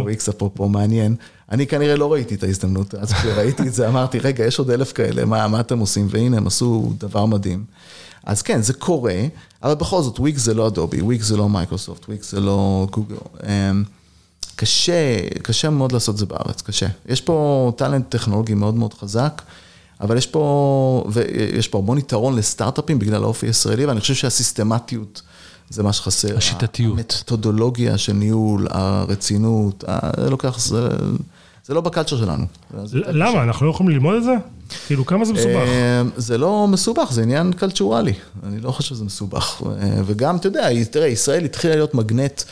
וויקס, 0.02 0.30
אפרופו 0.30 0.70
מעניין. 0.70 1.16
אני 1.52 1.68
כנראה 1.68 1.96
לא 1.96 2.14
ראיתי 2.14 2.36
את 2.36 2.44
ההזדמנות, 2.44 2.96
אז 2.96 3.14
כשראיתי 3.14 3.64
את 3.64 3.74
זה 3.74 3.88
אמרתי, 3.88 4.20
רגע, 4.20 4.46
יש 4.46 4.60
עוד 4.60 4.72
אלף 4.72 4.92
כאלה, 4.92 5.26
מה, 5.26 5.48
מה 5.48 5.60
אתם 5.60 5.80
עושים? 5.80 6.08
והנה, 6.10 6.38
הם 6.38 6.48
עשו 6.48 6.94
דבר 6.98 7.26
מדהים. 7.26 7.64
אז 8.26 8.42
כן, 8.42 8.62
זה 8.62 8.74
קורה, 8.74 9.26
אבל 9.64 9.74
בכל 9.74 10.02
זאת, 10.02 10.20
וויקס 10.20 10.42
זה 10.42 10.54
לא 10.54 10.68
אדובי, 10.68 11.02
וויקס 11.02 11.26
זה 11.26 11.38
לא 11.38 11.50
מייקרוסופט, 11.50 12.06
וויקס 12.10 12.32
זה 12.32 12.40
לא 12.40 12.88
גוגל. 12.92 13.16
אמ, 13.44 13.84
קשה, 14.56 15.30
קשה 15.44 15.70
מאוד 15.70 15.92
לעשות 15.92 16.14
את 16.14 16.20
זה 16.20 16.26
בארץ, 16.26 16.62
קשה. 16.62 16.88
יש 17.06 17.22
פה 17.22 17.72
talent 17.78 18.10
טכנולוגי 18.10 18.54
מאוד 18.54 18.76
מאוד 18.76 18.94
חזק, 18.94 19.42
אבל 20.02 20.18
יש 20.18 20.28
פה, 20.28 21.04
ויש 21.12 21.68
פה 21.68 21.78
המון 21.78 21.98
יתרון 21.98 22.36
לסטארט-אפים 22.36 23.00
בגלל 23.00 23.24
האופי 23.24 23.48
הישראלי, 23.48 23.86
ואני 23.86 24.00
חושב 24.00 24.14
שהסיסטמטיות 24.14 25.22
זה 25.70 25.84
מה 25.84 25.94
שחסר. 25.94 26.38
השיטתיות. 26.38 26.94
המתודולוגיה 26.98 27.98
של 27.98 28.14
ניהול, 28.14 28.68
הרצינות, 28.70 29.84
זה 30.18 30.30
לוקח, 30.30 30.60
זה, 30.60 30.90
זה 31.66 31.74
לא 31.74 31.82
ב 31.82 31.86
culture 31.86 32.18
שלנו. 32.18 32.46
למה? 32.94 33.44
אנחנו 33.44 33.66
לא 33.66 33.72
יכולים 33.72 33.92
ללמוד 33.92 34.16
את 34.16 34.24
זה? 34.24 34.34
כאילו, 34.88 35.06
כמה 35.06 35.26
זה 35.26 35.34
מסובך? 35.34 35.68
אה, 35.68 36.02
זה 36.18 36.38
לא 36.38 36.68
מסובך, 36.68 37.08
זה 37.12 37.22
עניין 37.22 37.54
cultural 37.54 38.02
י. 38.02 38.14
אני 38.44 38.60
לא 38.60 38.72
חושב 38.72 38.90
שזה 38.90 39.04
מסובך. 39.04 39.62
אה, 39.66 40.02
וגם, 40.06 40.36
אתה 40.36 40.48
יודע, 40.48 40.84
תראה, 40.92 41.08
ישראל 41.08 41.46
התחילה 41.46 41.76
להיות 41.76 41.94
מגנט 41.94 42.44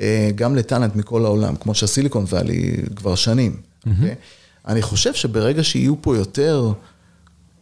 אה, 0.00 0.30
גם 0.34 0.56
ל 0.56 0.62
talent 0.62 0.96
מכל 0.96 1.24
העולם, 1.24 1.56
כמו 1.56 1.74
שה 1.74 1.89
Silicon 1.89 2.24
Valley 2.28 2.76
כבר 2.96 3.14
שנים. 3.14 3.56
אוקיי? 3.86 4.14
אני 4.68 4.82
חושב 4.82 5.14
שברגע 5.14 5.64
שיהיו 5.64 6.02
פה 6.02 6.16
יותר 6.16 6.72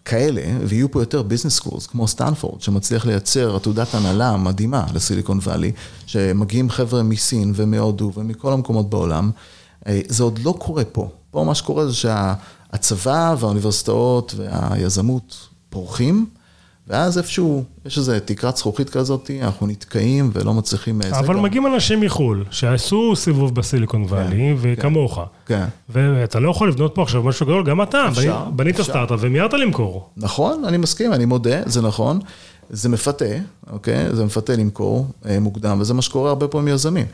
כאלה, 0.04 0.42
ויהיו 0.66 0.90
פה 0.90 1.02
יותר 1.02 1.22
business 1.22 1.54
schools, 1.54 1.86
כמו 1.86 2.08
סטנפורד, 2.08 2.60
שמצליח 2.60 3.06
לייצר 3.06 3.56
עתודת 3.56 3.94
הנהלה 3.94 4.36
מדהימה 4.36 4.84
ל 4.94 5.00
Silicon 5.00 5.38
Valley, 5.42 5.72
שמגיעים 6.06 6.70
חבר'ה 6.70 7.02
מסין 7.02 7.52
ומהודו 7.56 8.12
ומכל 8.16 8.52
המקומות 8.52 8.90
בעולם, 8.90 9.30
זה 10.08 10.22
עוד 10.22 10.38
לא 10.44 10.54
קורה 10.58 10.84
פה. 10.84 11.08
פה 11.30 11.44
מה 11.44 11.54
שקורה 11.54 11.86
זה 11.86 11.94
שהצבא 11.94 13.34
והאוניברסיטאות 13.38 14.34
והיזמות 14.36 15.36
פורחים, 15.70 16.26
ואז 16.88 17.18
איפשהו, 17.18 17.64
יש 17.86 17.98
איזו 17.98 18.12
תקרת 18.24 18.56
זכוכית 18.56 18.90
כזאת, 18.90 19.30
אנחנו 19.42 19.66
נתקעים 19.66 20.30
ולא 20.32 20.54
מצליחים... 20.54 21.02
אה, 21.02 21.18
אבל 21.18 21.34
גם- 21.34 21.42
מגיעים 21.42 21.66
אנשים 21.66 22.00
מחו"ל, 22.00 22.44
שעשו 22.50 23.16
סיבוב 23.16 23.54
בסיליקון 23.54 24.02
וואלי, 24.02 24.54
וכמוך. 24.60 25.18
כן. 25.46 25.64
ואתה 25.88 26.40
לא 26.40 26.50
יכול 26.50 26.68
לבנות 26.68 26.94
פה 26.94 27.02
עכשיו 27.02 27.22
משהו 27.22 27.46
גדול, 27.46 27.64
גם 27.64 27.82
אתה, 27.82 28.08
אפשר, 28.08 28.44
בנית-. 28.56 28.80
סטארט-אפ 28.80 29.18
ומיהרת 29.22 29.52
למכור. 29.52 30.08
נכון, 30.16 30.64
אני 30.64 30.76
מסכים, 30.76 31.12
אני 31.12 31.24
מודה, 31.24 31.60
זה 31.66 31.82
נכון. 31.82 32.20
זה 32.70 32.88
מפתה, 32.88 33.24
אוקיי? 33.72 34.14
זה 34.16 34.24
מפתה 34.24 34.56
למכור 34.56 35.06
אה, 35.26 35.40
מוקדם, 35.40 35.78
וזה 35.80 35.94
מה 35.94 36.02
שקורה 36.02 36.28
הרבה 36.28 36.48
פעמים 36.48 36.68
עם 36.68 36.74
יזמים. 36.74 37.06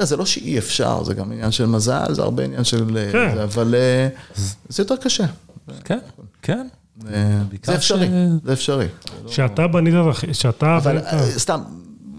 אה, 0.00 0.04
זה 0.04 0.16
לא 0.16 0.26
שאי 0.26 0.58
אפשר, 0.58 1.04
זה 1.04 1.14
גם 1.14 1.32
עניין 1.32 1.50
של 1.50 1.66
מזל, 1.66 2.14
זה 2.14 2.22
הרבה 2.22 2.44
עניין 2.44 2.64
של... 2.64 2.96
אה, 2.96 3.12
כן. 3.12 3.34
זה, 3.34 3.44
אבל 3.44 3.74
אה, 3.74 4.08
זה 4.68 4.82
יותר 4.82 4.96
קשה. 4.96 5.26
כן, 5.84 5.98
כן. 6.42 6.66
אה, 7.12 7.40
זה 7.64 7.74
אפשרי, 7.74 8.08
זה 8.44 8.52
אפשרי. 8.52 8.86
שאתה 9.26 9.66
בנית, 9.66 9.94
שאתה... 10.32 10.76
אבל 10.76 10.98
סתם, 11.38 11.60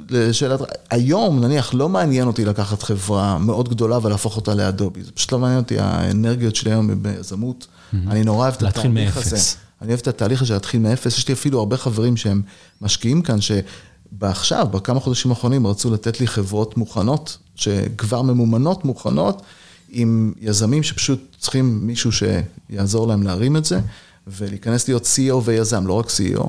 לשאלת, 0.10 0.60
היום 0.92 1.40
נניח 1.40 1.74
לא 1.74 1.90
מעניין 1.90 2.28
אותי 2.28 2.46
לקחת 2.46 2.84
חברה 2.84 3.38
מאוד 3.38 3.70
גדולה 3.70 4.00
ולהפוך 4.02 4.36
אותה 4.36 4.56
לאדובי, 4.56 5.04
זה 5.04 5.12
פשוט 5.12 5.32
לא 5.32 5.40
מעניין 5.40 5.60
אותי, 5.60 5.80
האנרגיות 5.80 6.56
שלי 6.56 6.72
היום 6.72 7.04
ביזמות, 7.04 7.68
אני 7.94 8.24
נורא 8.24 8.44
אוהב 8.44 8.54
את 8.54 8.62
להתחיל 8.62 8.92
התהליך 8.92 9.16
מאפס. 9.18 9.34
הזה. 9.34 9.58
אני 9.82 9.90
אוהב 9.90 10.00
את 10.00 10.08
התהליך 10.08 10.42
הזה 10.42 10.54
להתחיל 10.54 10.82
מאפס, 10.82 11.18
יש 11.18 11.28
לי 11.28 11.34
אפילו 11.34 11.60
הרבה 11.60 11.78
חברים 11.78 12.18
שהם 12.18 12.42
משקיעים 12.82 13.22
כאן, 13.22 13.38
שעכשיו, 13.42 14.68
בכמה 14.72 15.00
חודשים 15.00 15.32
האחרונים, 15.32 15.68
רצו 15.68 15.94
לתת 15.94 16.20
לי 16.20 16.28
חברות 16.28 16.78
מוכנות, 16.78 17.38
שכבר 17.58 18.22
ממומנות, 18.22 18.86
מוכנות, 18.86 19.42
עם 19.90 20.34
יזמים 20.42 20.84
שפשוט 20.84 21.36
צריכים 21.40 21.80
מישהו 21.88 22.12
שיעזור 22.12 23.08
להם 23.08 23.24
להרים 23.24 23.58
את 23.58 23.66
זה, 23.66 23.80
ולהיכנס 24.28 24.88
להיות 24.88 25.04
CEO 25.04 25.36
ויזם, 25.44 25.88
לא 25.88 25.94
רק 25.94 26.06
CEO, 26.06 26.48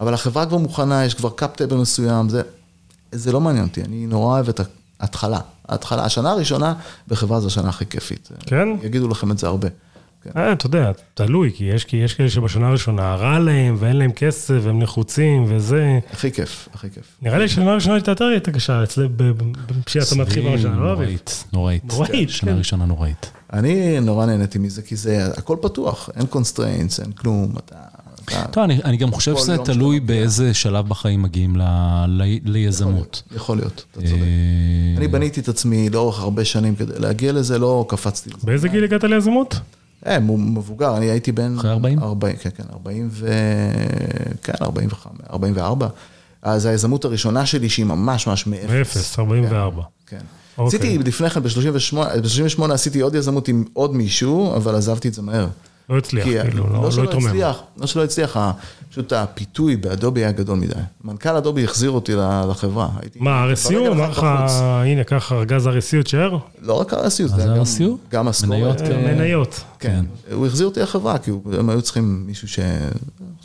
אבל 0.00 0.14
החברה 0.14 0.46
כבר 0.46 0.58
מוכנה, 0.58 1.04
יש 1.04 1.14
כבר 1.14 1.30
cap 1.30 1.56
table 1.56 1.76
מסוים, 1.76 2.28
זה, 2.28 2.42
זה 3.12 3.32
לא 3.32 3.40
מעניין 3.40 3.64
אותי, 3.64 3.82
אני 3.82 4.06
נורא 4.06 4.34
אוהב 4.34 4.48
את 4.48 4.60
ההתחלה. 5.00 5.40
ההתחלה, 5.68 6.04
השנה 6.04 6.30
הראשונה 6.30 6.74
בחברה 7.08 7.40
זו 7.40 7.46
השנה 7.46 7.68
הכי 7.68 7.86
כיפית. 7.86 8.28
כן? 8.46 8.68
יגידו 8.82 9.08
לכם 9.08 9.30
את 9.30 9.38
זה 9.38 9.46
הרבה. 9.46 9.68
כן. 10.22 10.30
אה, 10.36 10.52
אתה 10.52 10.66
יודע, 10.66 10.92
תלוי, 11.14 11.52
כי 11.54 11.64
יש, 11.64 11.84
כי 11.84 11.96
יש 11.96 12.14
כאלה 12.14 12.30
שבשנה 12.30 12.68
הראשונה 12.68 13.14
רע 13.14 13.38
להם, 13.38 13.76
ואין 13.78 13.96
להם 13.96 14.12
כסף, 14.12 14.54
והם 14.62 14.82
לחוצים, 14.82 15.44
וזה... 15.48 15.98
הכי 16.12 16.32
כיף, 16.32 16.68
הכי 16.74 16.90
כיף. 16.90 17.16
נראה 17.22 17.38
לי 17.38 17.48
שנה 17.48 17.70
הראשונה 17.70 17.94
הייתה 17.94 18.10
יותר 18.10 18.24
יותר 18.24 18.52
קשה 18.52 18.82
אצלי, 18.82 19.08
כשאתה 19.86 20.14
מתחיל 20.14 20.42
בראשונה, 20.42 20.76
לא 20.76 20.92
אביב? 20.92 21.06
נוראית, 21.06 21.44
נוראית. 21.52 21.84
נוראית, 21.84 22.30
שנה 22.30 22.50
כן. 22.50 22.58
ראשונה 22.58 22.86
נוראית. 22.86 23.30
אני 23.52 24.00
נורא 24.00 24.26
נהניתי 24.26 24.58
מזה, 24.58 24.82
כי 24.82 24.96
זה, 24.96 25.26
הכל 25.36 25.56
פתוח, 25.62 26.10
אין 26.16 26.26
constraints, 26.26 27.00
אין 27.00 27.12
כלום, 27.12 27.54
אתה... 27.64 27.76
טוב, 28.50 28.64
אני, 28.64 28.80
אני 28.84 28.96
גם 28.96 29.10
חושב 29.12 29.36
שזה 29.36 29.58
תלוי 29.58 30.00
באיזה 30.00 30.54
שלב 30.54 30.88
בחיים 30.88 31.22
מגיעים 31.22 31.56
ל, 31.56 31.62
ל, 32.08 32.22
ליזמות. 32.44 33.22
יכול 33.36 33.56
להיות, 33.56 33.84
אתה 33.92 34.00
צודק. 34.00 34.12
אה, 34.12 34.96
אני 34.96 35.08
בניתי 35.08 35.40
את 35.40 35.48
עצמי 35.48 35.90
לאורך 35.90 36.20
הרבה 36.20 36.44
שנים 36.44 36.76
כדי 36.76 36.98
להגיע 36.98 37.32
לזה, 37.32 37.58
לא 37.58 37.84
קפצתי 37.88 38.30
לזה. 38.30 38.46
באיזה 38.46 38.68
גיל 38.68 38.84
הגעת 38.84 39.04
ליזמות? 39.04 39.60
אה, 40.06 40.18
מבוגר, 40.20 40.96
אני 40.96 41.10
הייתי 41.10 41.32
בן... 41.32 41.58
אחרי 41.58 41.70
40? 41.70 41.98
40, 41.98 42.36
כן, 42.36 42.50
כן, 42.56 42.64
40 42.72 43.08
ו... 43.12 43.28
כן, 44.42 44.52
45, 44.62 45.04
44. 45.30 45.88
אז 46.42 46.66
היזמות 46.66 47.04
הראשונה 47.04 47.46
שלי, 47.46 47.68
שהיא 47.68 47.86
ממש 47.86 48.26
ממש 48.26 48.46
מאפס. 48.46 48.70
באפס, 48.70 49.18
44. 49.18 49.82
כן. 50.06 50.18
אוקיי. 50.58 50.78
עשיתי 50.78 50.98
לפני 50.98 51.30
כן, 51.30 51.42
ב-38, 51.42 51.96
ב-38 51.96 52.72
עשיתי 52.72 53.00
עוד 53.00 53.14
יזמות 53.14 53.48
עם 53.48 53.64
עוד 53.72 53.96
מישהו, 53.96 54.56
אבל 54.56 54.74
עזבתי 54.74 55.08
את 55.08 55.14
זה 55.14 55.22
מהר. 55.22 55.48
לא 55.90 55.98
הצליח, 55.98 56.24
כי 56.24 56.40
כאילו, 56.42 56.66
לא 56.72 56.82
לא 56.82 56.90
שלא 56.90 57.02
התרומם. 57.04 57.26
הצליח, 57.26 57.62
לא 57.76 57.86
שלא 57.86 58.04
הצליח, 58.04 58.36
פשוט 58.90 59.12
הפיתוי 59.12 59.76
באדובי 59.76 60.20
היה 60.20 60.32
גדול 60.32 60.58
מדי. 60.58 60.72
מנכ"ל 61.04 61.28
אדובי 61.36 61.64
החזיר 61.64 61.90
אותי 61.90 62.12
לחברה. 62.50 62.88
מה, 63.16 63.52
RSU? 63.52 63.74
אמר 63.92 64.10
לך. 64.10 64.26
הנה, 64.84 65.04
קח 65.04 65.32
ארגז 65.32 65.66
RSU, 65.66 66.02
תשאר? 66.04 66.36
לא 66.62 66.80
רק 66.80 66.92
RSU, 66.94 66.98
זה 67.26 67.42
היה 67.42 67.46
גם- 67.46 67.62
RSU? 67.62 67.82
גם 68.10 68.26
משכורת. 68.26 68.50
מניות? 68.50 68.80
אה, 68.80 68.86
כן. 68.86 69.04
מניות. 69.14 69.60
כן, 69.78 70.04
הוא 70.32 70.46
החזיר 70.46 70.66
אותי 70.66 70.80
לחברה, 70.80 71.18
כי 71.18 71.30
הם 71.58 71.70
היו 71.70 71.82
צריכים 71.82 72.22
מישהו 72.26 72.48
ש... 72.48 72.58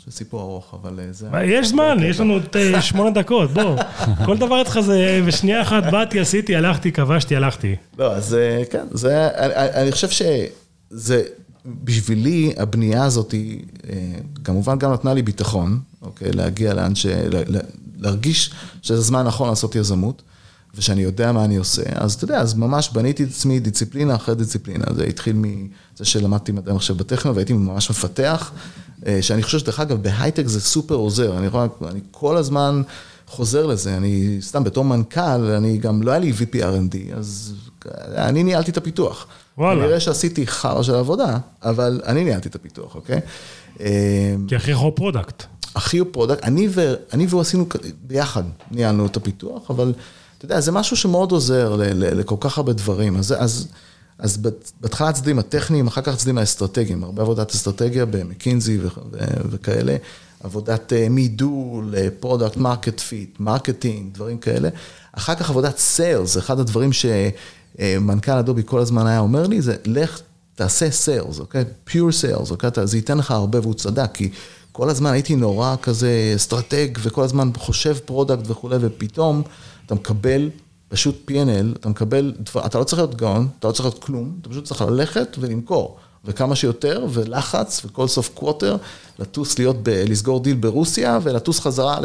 זה 0.06 0.12
סיפור 0.12 0.40
ארוך, 0.40 0.74
אבל 0.82 1.00
אה, 1.00 1.06
זה... 1.10 1.28
יש 1.44 1.68
זמן, 1.68 1.96
יש 2.02 2.20
לנו 2.20 2.38
את 2.38 2.56
אה, 2.56 2.82
שמונה 2.82 3.10
דקות, 3.10 3.50
בוא. 3.50 3.76
כל 4.26 4.36
דבר 4.38 4.62
אצלך 4.62 4.80
זה 4.80 5.22
בשנייה 5.26 5.62
אחת 5.62 5.82
באתי, 5.92 6.20
עשיתי, 6.20 6.56
הלכתי, 6.56 6.92
כבשתי, 6.92 7.36
הלכתי. 7.36 7.76
לא, 7.98 8.12
אז 8.12 8.36
כן, 8.70 8.86
זה, 8.90 9.28
אני, 9.34 9.52
אני 9.82 9.92
חושב 9.92 10.08
שזה, 10.08 11.22
בשבילי, 11.84 12.52
הבנייה 12.56 13.04
הזאת, 13.04 13.32
היא, 13.32 13.62
אה, 13.90 14.14
כמובן 14.44 14.78
גם 14.78 14.92
נתנה 14.92 15.14
לי 15.14 15.22
ביטחון, 15.22 15.80
אוקיי, 16.02 16.32
להגיע 16.32 16.74
לאן 16.74 16.94
ש... 16.94 17.06
להרגיש 17.98 18.50
שזה 18.82 19.00
זמן 19.00 19.26
נכון 19.26 19.48
לעשות 19.48 19.74
יזמות, 19.74 20.22
ושאני 20.74 21.02
יודע 21.02 21.32
מה 21.32 21.44
אני 21.44 21.56
עושה, 21.56 21.82
אז 21.94 22.14
אתה 22.14 22.24
יודע, 22.24 22.38
אז 22.38 22.54
ממש 22.54 22.90
בניתי 22.92 23.24
את 23.24 23.28
עצמי 23.28 23.60
דיסציפלינה 23.60 24.14
אחרי 24.14 24.34
דיסציפלינה, 24.34 24.84
זה 24.94 25.04
התחיל 25.04 25.36
מזה 25.36 26.04
שלמדתי 26.04 26.52
מדעי 26.52 26.74
מחשב 26.74 26.96
בטכניון, 26.96 27.36
והייתי 27.36 27.52
ממש 27.52 27.90
מפתח, 27.90 28.52
אה, 29.06 29.22
שאני 29.22 29.42
חושב 29.42 29.58
שדרך 29.58 29.80
אגב, 29.80 30.02
בהייטק 30.02 30.46
זה 30.46 30.60
סופר 30.60 30.94
עוזר, 30.94 31.38
אני, 31.38 31.46
יכול, 31.46 31.68
אני 31.88 32.00
כל 32.10 32.36
הזמן 32.36 32.82
חוזר 33.26 33.66
לזה, 33.66 33.96
אני 33.96 34.38
סתם 34.40 34.64
בתור 34.64 34.84
מנכ"ל, 34.84 35.20
אני 35.56 35.78
גם, 35.78 36.02
לא 36.02 36.10
היה 36.10 36.20
לי 36.20 36.32
VP 36.32 36.54
R&D, 36.54 37.16
אז 37.16 37.54
אני 38.16 38.42
ניהלתי 38.42 38.70
את 38.70 38.76
הפיתוח. 38.76 39.26
וואלה. 39.58 39.82
כנראה 39.82 40.00
שעשיתי 40.00 40.46
חרא 40.46 40.82
של 40.82 40.94
עבודה, 40.94 41.38
אבל 41.62 42.00
אני 42.06 42.24
ניהלתי 42.24 42.48
את 42.48 42.54
הפיתוח, 42.54 42.94
אוקיי? 42.94 43.20
אה, 43.80 44.34
כי 44.48 44.56
הכי 44.56 44.72
רחוק 44.72 44.96
product. 44.96 45.42
הכי 45.74 45.98
הוא 45.98 46.08
product, 46.12 46.44
אני, 46.44 46.68
ו, 46.70 46.94
אני 47.12 47.26
והוא 47.26 47.40
עשינו 47.40 47.66
ביחד, 48.02 48.42
ניהלנו 48.70 49.06
את 49.06 49.16
הפיתוח, 49.16 49.70
אבל 49.70 49.92
אתה 50.38 50.44
יודע, 50.44 50.60
זה 50.60 50.72
משהו 50.72 50.96
שמאוד 50.96 51.32
עוזר 51.32 51.76
ל, 51.76 51.82
ל, 51.82 52.20
לכל 52.20 52.36
כך 52.40 52.58
הרבה 52.58 52.72
דברים. 52.72 53.16
אז, 53.16 53.34
אז, 53.38 53.68
אז 54.18 54.38
בהתחלה 54.80 55.08
הצדדים 55.08 55.38
הטכניים, 55.38 55.86
אחר 55.86 56.00
כך 56.02 56.14
הצדדים 56.14 56.38
האסטרטגיים, 56.38 57.04
הרבה 57.04 57.22
עבודת 57.22 57.50
אסטרטגיה 57.50 58.06
במקינזי 58.06 58.78
ו, 58.78 58.88
ו, 59.12 59.18
וכאלה, 59.50 59.96
עבודת 60.44 60.92
אה, 60.92 61.08
מידול, 61.08 61.94
product 62.20 62.56
market 62.56 63.00
fit, 63.00 63.40
marketing, 63.40 64.14
דברים 64.14 64.38
כאלה. 64.38 64.68
אחר 65.12 65.34
כך 65.34 65.50
עבודת 65.50 65.78
sales, 65.78 66.38
אחד 66.38 66.60
הדברים 66.60 66.92
שמנכ"ל 67.80 68.32
אדובי 68.32 68.62
כל 68.64 68.80
הזמן 68.80 69.06
היה 69.06 69.18
אומר 69.18 69.46
לי, 69.46 69.62
זה 69.62 69.76
לך 69.84 70.20
תעשה 70.54 70.90
sales, 70.90 71.40
אוקיי? 71.40 71.64
pure 71.84 72.12
sales, 72.12 72.50
אוקיי? 72.50 72.70
זה 72.84 72.96
ייתן 72.96 73.18
לך 73.18 73.30
הרבה, 73.30 73.60
והוא 73.60 73.74
צדק, 73.74 74.10
כי 74.14 74.30
כל 74.72 74.90
הזמן 74.90 75.12
הייתי 75.12 75.36
נורא 75.36 75.74
כזה 75.82 76.32
אסטרטג, 76.36 76.88
וכל 77.02 77.22
הזמן 77.22 77.50
חושב 77.56 77.96
product 78.04 78.50
וכולי, 78.50 78.76
ופתאום 78.80 79.42
אתה 79.86 79.94
מקבל 79.94 80.50
פשוט 80.88 81.30
P&L, 81.30 81.78
אתה 81.80 81.88
מקבל, 81.88 82.34
אתה 82.66 82.78
לא 82.78 82.84
צריך 82.84 82.98
להיות 82.98 83.14
גאון, 83.14 83.48
אתה 83.58 83.68
לא 83.68 83.72
צריך 83.72 83.84
להיות 83.84 84.04
כלום, 84.04 84.38
אתה 84.40 84.48
פשוט 84.48 84.64
צריך 84.64 84.80
ללכת 84.80 85.36
ולמכור, 85.40 85.96
וכמה 86.24 86.56
שיותר, 86.56 87.06
ולחץ, 87.12 87.82
וכל 87.84 88.08
סוף 88.08 88.30
quarter, 88.34 88.76
לטוס 89.18 89.58
להיות, 89.58 89.76
ב, 89.82 89.88
לסגור 89.88 90.40
דיל 90.40 90.56
ברוסיה, 90.56 91.18
ולטוס 91.22 91.60
חזרה 91.60 91.98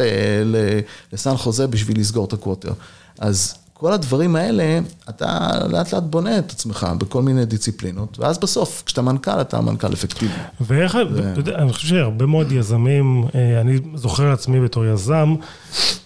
לסן 1.14 1.38
חוזה 1.38 1.68
בשביל 1.68 2.00
לסגור 2.00 2.26
את 2.26 2.34
הקווטר. 2.34 2.74
אז 3.20 3.56
כל 3.82 3.94
הדברים 3.94 4.36
האלה, 4.36 4.80
אתה 5.10 5.50
לאט 5.70 5.94
לאט 5.94 6.04
בונה 6.04 6.40
את 6.40 6.52
עצמך 6.52 6.88
בכל 6.98 7.22
מיני 7.22 7.46
דיסציפלינות, 7.46 8.20
ואז 8.20 8.38
בסוף, 8.38 8.84
כשאתה 8.86 9.02
מנכ"ל, 9.02 9.42
אתה 9.42 9.62
מנכ"ל 9.62 9.94
אפקטיבי. 9.94 10.34
ואיך, 10.62 10.98
אתה 11.32 11.40
יודע, 11.40 11.56
אני 11.56 11.74
חושב 11.74 11.88
שהרבה 11.88 12.26
מאוד 12.26 12.52
יזמים, 12.52 13.24
אה, 13.36 13.62
אני 13.62 13.78
זוכר 13.96 14.30
לעצמי 14.30 14.60
בתור 14.60 14.86
יזם, 14.86 15.36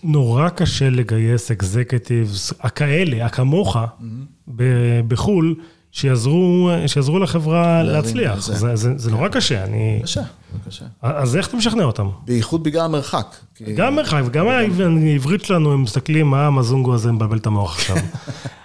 נורא 0.04 0.50
קשה 0.50 0.90
לגייס 0.90 1.52
אקזקטיבס, 1.52 2.54
הכאלה, 2.60 3.26
הכמוך, 3.26 3.78
בחו"ל, 5.08 5.56
שיעזרו, 5.96 6.70
שיעזרו 6.88 7.20
לחברה 7.20 7.84
להצליח. 7.84 8.40
זה. 8.40 8.56
זה, 8.56 8.76
זה, 8.76 8.94
זה 8.98 9.12
נורא 9.12 9.28
קשה, 9.28 9.64
אני... 9.64 10.00
קשה, 10.04 10.22
קשה. 10.68 10.86
אז 11.02 11.36
איך 11.36 11.48
אתה 11.48 11.58
משכנע 11.58 11.84
אותם? 11.84 12.10
בייחוד 12.26 12.64
בגלל 12.64 12.86
המרחק. 12.86 13.36
גם 13.76 13.96
מרחק, 13.96 14.22
וגם 14.26 14.48
העברית 14.48 15.46
שלנו, 15.46 15.74
הם 15.74 15.84
מסתכלים, 15.84 16.28
מה 16.28 16.48
המזונגו 16.48 16.94
הזה 16.94 17.12
מבלבל 17.12 17.38
את 17.38 17.46
המוח 17.46 17.76
עכשיו. 17.76 17.96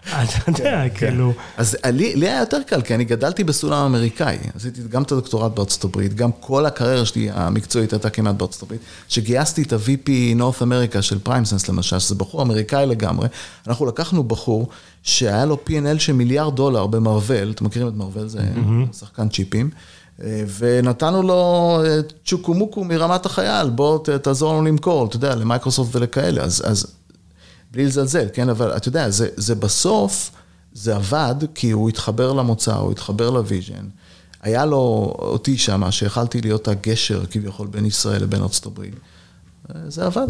אתה 0.08 0.50
יודע, 0.50 0.88
כאילו... 0.88 1.32
אז 1.56 1.76
לי, 1.92 2.16
לי 2.16 2.28
היה 2.28 2.40
יותר 2.40 2.58
קל, 2.66 2.82
כי 2.82 2.94
אני 2.94 3.04
גדלתי 3.04 3.44
בעולם 3.44 3.84
אמריקאי. 3.84 4.38
עשיתי 4.56 4.80
גם 4.88 5.02
את 5.02 5.12
הדוקטורט 5.12 5.52
בארצות 5.52 5.84
הברית, 5.84 6.14
גם 6.14 6.30
כל 6.40 6.66
הקריירה 6.66 7.04
שלי 7.04 7.30
המקצועית 7.32 7.92
הייתה 7.92 8.10
כמעט 8.10 8.34
בארצות 8.34 8.62
הברית. 8.62 8.80
כשגייסתי 9.08 9.62
את 9.62 9.72
ה-VP 9.72 10.08
North 10.38 10.62
America 10.62 11.02
של 11.02 11.18
PrimeSense 11.18 11.68
למשל, 11.68 11.98
שזה 11.98 12.14
בחור 12.14 12.42
אמריקאי 12.42 12.86
לגמרי, 12.86 13.28
אנחנו 13.66 13.86
לקחנו 13.86 14.24
בחור 14.24 14.68
שהיה 15.02 15.44
לו 15.46 15.58
P&L 15.66 15.98
של 15.98 16.12
מיליארד 16.12 16.56
דולר 16.56 16.86
ב 16.86 16.93
Marvell, 16.93 17.50
אתם 17.50 17.64
מכירים 17.64 17.88
את 17.88 17.94
Marvell, 17.94 18.28
זה 18.28 18.40
שחקן 18.92 19.28
צ'יפים. 19.28 19.70
אה, 20.22 20.44
ונתנו 20.58 21.22
לו 21.22 21.34
אה, 21.84 21.98
צ'וקו 22.24 22.54
מוקו 22.54 22.84
מרמת 22.84 23.26
החייל, 23.26 23.70
בוא 23.70 23.98
ת- 23.98 24.08
תעזור 24.10 24.52
לנו 24.54 24.62
למכור, 24.64 25.06
אתה 25.06 25.16
יודע, 25.16 25.34
למייקרוסופט 25.34 25.96
ולכאלה. 25.96 26.42
אז, 26.42 26.62
אז 26.66 26.86
בלי 27.72 27.84
לזלזל, 27.86 28.26
כן? 28.32 28.48
אבל 28.48 28.76
אתה 28.76 28.88
יודע, 28.88 29.10
זה, 29.10 29.28
זה 29.36 29.54
בסוף, 29.54 30.30
זה 30.72 30.96
עבד 30.96 31.34
כי 31.54 31.70
הוא 31.70 31.88
התחבר 31.88 32.32
למוצר, 32.32 32.78
הוא 32.78 32.92
התחבר 32.92 33.30
ל 33.30 33.37
vision. 33.37 33.84
היה 34.42 34.64
לו 34.66 34.76
אותי 35.18 35.58
שם, 35.58 35.90
שיכלתי 35.90 36.40
להיות 36.40 36.68
הגשר 36.68 37.26
כביכול 37.30 37.66
בין 37.66 37.86
ישראל 37.86 38.22
לבין 38.22 38.42
ארצות 38.42 38.66
הברית. 38.66 38.94
זה 39.88 40.06
עבד, 40.06 40.26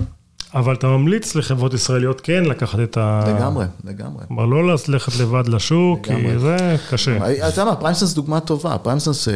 אבל 0.54 0.74
אתה 0.74 0.86
ממליץ 0.86 1.34
לחברות 1.34 1.74
ישראליות 1.74 2.20
כן 2.20 2.44
לקחת 2.44 2.78
את 2.80 2.96
ה... 2.96 3.24
לגמרי, 3.36 3.66
לגמרי. 3.84 4.24
כלומר, 4.28 4.44
לא 4.44 4.76
ללכת 4.88 5.16
לבד 5.16 5.48
לשוק, 5.48 6.06
כי 6.06 6.12
לגמרי. 6.14 6.38
זה 6.38 6.76
קשה. 6.90 7.16
אתה 7.16 7.46
יודע 7.46 7.64
מה, 7.64 7.76
PrimeSense 7.76 8.14
דוגמה 8.14 8.40
טובה, 8.40 8.78
PrimeSense 8.78 9.28
אה, 9.28 9.34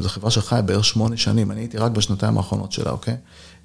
זו 0.00 0.08
חברה 0.08 0.30
שחיה 0.30 0.62
בערך 0.62 0.84
שמונה 0.84 1.16
שנים, 1.16 1.50
אני 1.50 1.60
הייתי 1.60 1.78
רק 1.78 1.92
בשנתיים 1.92 2.36
האחרונות 2.36 2.72
שלה, 2.72 2.90
אוקיי? 2.90 3.16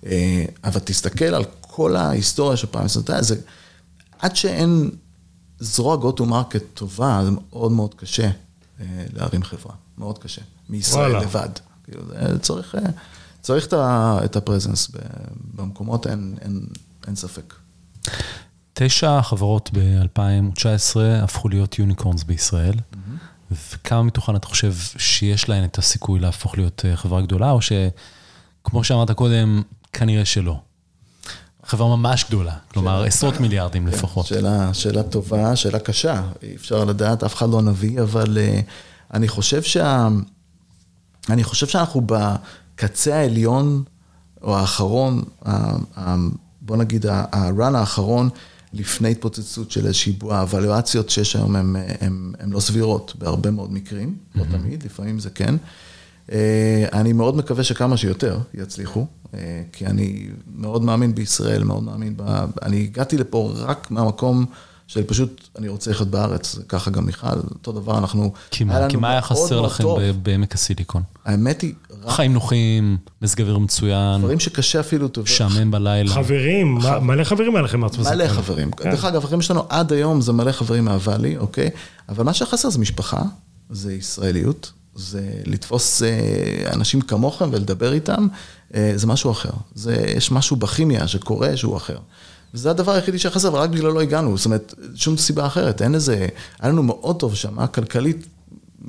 אה, 0.05 0.45
אבל 0.63 0.79
תסתכל 0.79 1.25
על 1.25 1.43
כל 1.61 1.95
ההיסטוריה 1.95 2.57
של 2.57 2.67
PrimeSense, 2.67 3.03
אתה 3.03 3.11
יודע, 3.11 3.21
זה, 3.21 3.35
עד 4.19 4.35
שאין 4.35 4.89
זרוע 5.59 5.97
go 5.97 6.19
to 6.19 6.23
market 6.23 6.63
טובה, 6.73 7.21
זה 7.25 7.31
מאוד 7.31 7.71
מאוד 7.71 7.95
קשה 7.95 8.29
אה, 8.79 8.85
להרים 9.13 9.43
חברה, 9.43 9.73
מאוד 9.97 10.17
קשה. 10.17 10.41
מישראל 10.69 11.11
וואלה. 11.11 11.25
לבד. 11.25 11.49
כאילו, 11.83 12.01
זה 12.07 12.39
צריך, 12.39 12.75
צריך 13.49 13.67
את 14.25 14.35
ה 14.35 14.42
presence 14.42 14.91
במקומות, 15.55 16.07
אין, 16.07 16.35
אין, 16.41 16.61
אין 17.07 17.15
ספק. 17.15 17.53
תשע 18.73 19.21
חברות 19.21 19.69
ב-2019 19.73 20.99
הפכו 21.23 21.49
להיות 21.49 21.79
unicorns 21.79 22.23
בישראל, 22.23 22.73
וכמה 23.51 24.03
מתוכן 24.03 24.35
אתה 24.35 24.47
חושב 24.47 24.73
שיש 24.97 25.49
להן 25.49 25.63
את 25.63 25.77
הסיכוי 25.77 26.19
להפוך 26.19 26.57
להיות 26.57 26.85
אה, 26.85 26.95
חברה 26.95 27.21
גדולה, 27.21 27.51
או 27.51 27.59
שכמו 27.61 28.83
שאמרת 28.83 29.11
קודם, 29.11 29.61
כנראה 29.93 30.25
שלא. 30.25 30.59
חברה 31.65 31.95
ממש 31.95 32.25
גדולה, 32.27 32.55
כלומר 32.73 33.03
עשרות 33.03 33.39
מיליארדים 33.39 33.87
לפחות. 33.87 34.25
שאלה, 34.25 34.73
שאלה 34.73 35.03
טובה, 35.03 35.55
שאלה 35.55 35.79
קשה, 35.79 36.23
אי 36.43 36.55
אפשר 36.55 36.85
לדעת, 36.85 37.23
אף 37.23 37.35
אחד 37.35 37.49
לא 37.49 37.61
נביא, 37.61 38.01
אבל 38.01 38.37
uh, 38.37 38.63
אני 39.13 39.27
חושב 39.27 39.63
שה... 39.63 40.07
אני 41.29 41.43
חושב 41.43 41.67
שאנחנו 41.67 42.01
בקצה 42.79 43.15
העליון, 43.15 43.83
או 44.41 44.57
האחרון, 44.57 45.21
בוא 46.61 46.77
נגיד, 46.77 47.05
ה- 47.05 47.25
ה-run 47.31 47.77
האחרון, 47.77 48.29
לפני 48.73 49.11
התפוצצות 49.11 49.71
של 49.71 49.85
איזושהי 49.85 50.11
בועה, 50.11 50.41
הוואלואציות 50.41 51.09
שיש 51.09 51.35
היום 51.35 51.55
הן 52.39 52.51
לא 52.51 52.59
סבירות 52.59 53.13
בהרבה 53.17 53.51
מאוד 53.51 53.73
מקרים, 53.73 54.15
לא 54.35 54.43
תמיד, 54.51 54.83
לפעמים 54.83 55.19
זה 55.19 55.29
כן. 55.29 55.55
אה, 56.31 56.85
אני 56.93 57.13
מאוד 57.13 57.35
מקווה 57.35 57.63
שכמה 57.63 57.97
שיותר 57.97 58.39
יצליחו, 58.53 59.05
אה, 59.33 59.63
כי 59.71 59.85
אני 59.85 60.29
מאוד 60.55 60.83
מאמין 60.83 61.15
בישראל, 61.15 61.63
מאוד 61.63 61.83
מאמין 61.83 62.13
ב... 62.17 62.45
אני 62.61 62.83
הגעתי 62.83 63.17
לפה 63.17 63.51
רק 63.55 63.91
מהמקום 63.91 64.45
של 64.89 65.03
פשוט, 65.03 65.49
אני 65.57 65.67
רוצה 65.67 65.91
לחיות 65.91 66.07
בארץ, 66.07 66.59
ככה 66.69 66.91
גם 66.91 67.05
מיכל, 67.05 67.27
אותו 67.27 67.71
דבר, 67.71 67.97
אנחנו... 67.97 68.33
כי 68.89 68.97
מה 68.97 69.11
היה 69.11 69.21
חסר 69.21 69.61
לכם 69.61 69.83
בעמק 70.23 70.55
הסיליקון? 70.55 71.03
האמת 71.25 71.61
היא, 71.61 71.73
חיים 72.07 72.33
נוחים, 72.33 72.97
מזג 73.21 73.41
אוויר 73.41 73.57
מצוין, 73.57 74.19
דברים 74.21 74.39
שקשה 74.39 74.79
אפילו 74.79 75.07
טוב. 75.07 75.23
משעמם 75.23 75.71
בלילה. 75.71 76.09
חברים, 76.13 76.73
מה- 76.75 76.99
מלא 76.99 77.23
חברים 77.23 77.55
היה 77.55 77.63
לכם 77.63 77.79
מארצות 77.79 78.05
מלא. 78.07 78.27
חברים. 78.27 78.71
כן. 78.71 78.91
דרך 78.91 79.05
אגב, 79.05 79.17
החברים 79.17 79.41
שלנו 79.41 79.63
עד 79.69 79.93
היום 79.93 80.21
זה 80.21 80.33
מלא 80.33 80.51
חברים 80.51 80.85
מהוואלי, 80.85 81.37
אוקיי? 81.37 81.69
אבל 82.09 82.23
מה 82.23 82.33
שחסר 82.33 82.69
זה 82.69 82.79
משפחה, 82.79 83.21
זה 83.69 83.93
ישראליות, 83.93 84.71
זה 84.95 85.21
לתפוס 85.45 86.03
אה, 86.03 86.09
אנשים 86.73 87.01
כמוכם 87.01 87.49
ולדבר 87.51 87.93
איתם, 87.93 88.27
אה, 88.75 88.91
זה 88.95 89.07
משהו 89.07 89.31
אחר. 89.31 89.49
זה, 89.75 89.95
יש 90.17 90.31
משהו 90.31 90.55
בכימיה 90.55 91.07
שקורה 91.07 91.57
שהוא 91.57 91.77
אחר. 91.77 91.97
וזה 92.53 92.69
הדבר 92.69 92.91
היחידי 92.91 93.19
שחסר, 93.19 93.53
ורק 93.53 93.69
בגללו 93.69 93.93
לא 93.93 94.01
הגענו, 94.01 94.37
זאת 94.37 94.45
אומרת, 94.45 94.73
שום 94.95 95.17
סיבה 95.17 95.45
אחרת, 95.45 95.81
אין 95.81 95.95
איזה, 95.95 96.27
היה 96.59 96.71
לנו 96.71 96.83
מאוד 96.83 97.19
טוב 97.19 97.35
שם, 97.35 97.65
כלכלית 97.67 98.27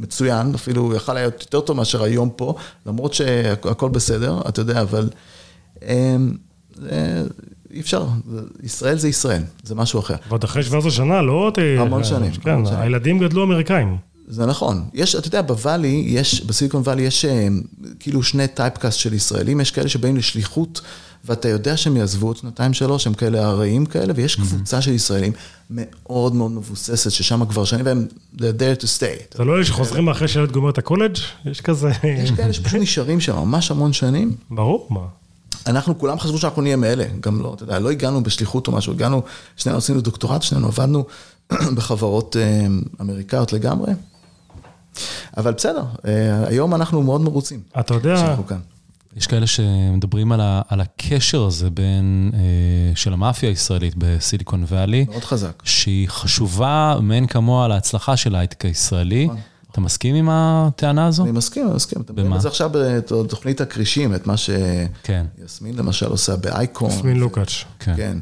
מצוין, 0.00 0.54
אפילו 0.54 0.94
יכל 0.94 1.14
להיות 1.14 1.40
יותר 1.40 1.60
טוב 1.60 1.76
מאשר 1.76 2.02
היום 2.02 2.30
פה, 2.36 2.54
למרות 2.86 3.14
שהכל 3.14 3.88
בסדר, 3.88 4.40
אתה 4.48 4.60
יודע, 4.60 4.80
אבל 4.80 5.08
אמ, 5.82 6.32
אי 7.72 7.80
אפשר, 7.80 8.06
ישראל 8.62 8.98
זה 8.98 9.08
ישראל, 9.08 9.42
זה 9.62 9.74
משהו 9.74 10.00
אחר. 10.00 10.14
ועוד 10.28 10.44
אחרי 10.44 10.62
17 10.62 10.90
שנה, 10.90 11.22
לא 11.22 11.32
עוד... 11.32 11.58
אה, 11.58 11.80
המון 11.80 12.04
שנים, 12.04 12.32
כן. 12.32 12.58
הילדים 12.76 13.18
גדלו 13.18 13.44
אמריקאים. 13.44 13.96
זה 14.28 14.46
נכון. 14.46 14.84
יש, 14.94 15.16
אתה 15.16 15.28
יודע, 15.28 15.42
בוואלי, 15.42 16.04
יש, 16.06 16.44
בסיליקון 16.44 16.82
וואלי 16.82 17.02
יש 17.02 17.24
אה, 17.24 17.48
כאילו 18.00 18.22
שני 18.22 18.48
טייפקאסט 18.48 18.98
של 18.98 19.14
ישראלים, 19.14 19.60
יש 19.60 19.70
כאלה 19.70 19.88
שבאים 19.88 20.16
לשליחות, 20.16 20.80
ואתה 21.24 21.48
יודע 21.48 21.76
שהם 21.76 21.96
יעזבו 21.96 22.26
עוד 22.26 22.36
שנתיים 22.36 22.72
שלוש, 22.72 23.06
הם 23.06 23.14
כאלה 23.14 23.48
ארעיים 23.48 23.86
כאלה, 23.86 24.12
ויש 24.16 24.36
קבוצה 24.36 24.82
של 24.82 24.92
ישראלים 24.92 25.32
מאוד 25.70 26.34
מאוד 26.34 26.50
מבוססת, 26.50 27.10
ששם 27.10 27.44
כבר 27.44 27.64
שנים, 27.64 27.86
והם 27.86 28.06
they're 28.36 28.38
there 28.38 28.82
to 28.82 28.84
stay. 28.84 29.36
זה 29.36 29.44
לא 29.44 29.56
אלה 29.56 29.64
שחוזרים 29.64 30.08
אחרי 30.08 30.28
שילד 30.28 30.52
גומר 30.52 30.70
את 30.70 30.78
הקולג'? 30.78 31.16
יש 31.44 31.60
כזה... 31.60 31.90
יש 32.04 32.30
כאלה 32.30 32.52
שפשוט 32.52 32.80
נשארים 32.80 33.20
שם 33.20 33.36
ממש 33.36 33.70
המון 33.70 33.92
שנים. 33.92 34.36
ברור, 34.50 34.86
מה. 34.90 35.00
אנחנו 35.66 35.98
כולם 35.98 36.18
חשבו 36.18 36.38
שאנחנו 36.38 36.62
נהיה 36.62 36.76
מאלה, 36.76 37.04
גם 37.20 37.42
לא, 37.42 37.54
אתה 37.54 37.62
יודע, 37.62 37.78
לא 37.78 37.90
הגענו 37.90 38.22
בשליחות 38.22 38.66
או 38.66 38.72
משהו, 38.72 38.92
הגענו, 38.92 39.22
שנינו 39.56 39.78
עשינו 39.78 40.00
דוקטורט, 40.00 40.42
שנינו 40.42 40.66
עבדנו 40.66 41.04
בחברות 41.76 42.36
אה, 42.36 42.66
אמריקאיות 43.00 43.52
לגמרי. 43.52 43.92
אבל 45.36 45.52
בסדר, 45.52 45.82
אה, 46.04 46.48
היום 46.48 46.74
אנחנו 46.74 47.02
מאוד 47.02 47.20
מרוצים 47.20 47.60
אתה 47.80 47.94
יודע. 47.94 48.36
יש 49.16 49.26
כאלה 49.26 49.46
שמדברים 49.46 50.32
על, 50.32 50.40
ה, 50.40 50.62
על 50.68 50.80
הקשר 50.80 51.44
הזה 51.44 51.70
בין, 51.70 52.30
אה, 52.34 52.40
של 52.94 53.12
המאפיה 53.12 53.48
הישראלית 53.48 53.94
בסיליקון 53.98 54.64
ואלי, 54.68 55.06
מאוד 55.08 55.24
חזק. 55.24 55.62
שהיא 55.64 56.08
חשובה 56.08 56.98
מאין 57.02 57.26
כמוה 57.26 57.68
להצלחה 57.68 58.16
של 58.16 58.34
ההייטק 58.34 58.64
הישראלי. 58.64 59.24
נכון. 59.24 59.40
אתה 59.72 59.80
מסכים 59.80 60.14
עם 60.14 60.28
הטענה 60.30 61.06
הזו? 61.06 61.22
אני 61.22 61.32
מסכים, 61.32 61.66
אני 61.66 61.74
מסכים. 61.74 62.02
אתם 62.02 62.12
רואים 62.12 62.26
במה? 62.26 62.36
את 62.36 62.40
זה 62.40 62.48
עכשיו 62.48 62.70
בתוכנית 62.72 63.60
הכרישים, 63.60 64.14
את 64.14 64.26
מה 64.26 64.34
כן, 65.02 65.26
שיסמין 65.40 65.76
למשל 65.76 66.06
עושה 66.06 66.36
באייקון. 66.36 66.90
יסמין 66.90 67.16
לוקאץ'. 67.16 67.64
כן. 67.78 67.96
כן. 67.96 68.18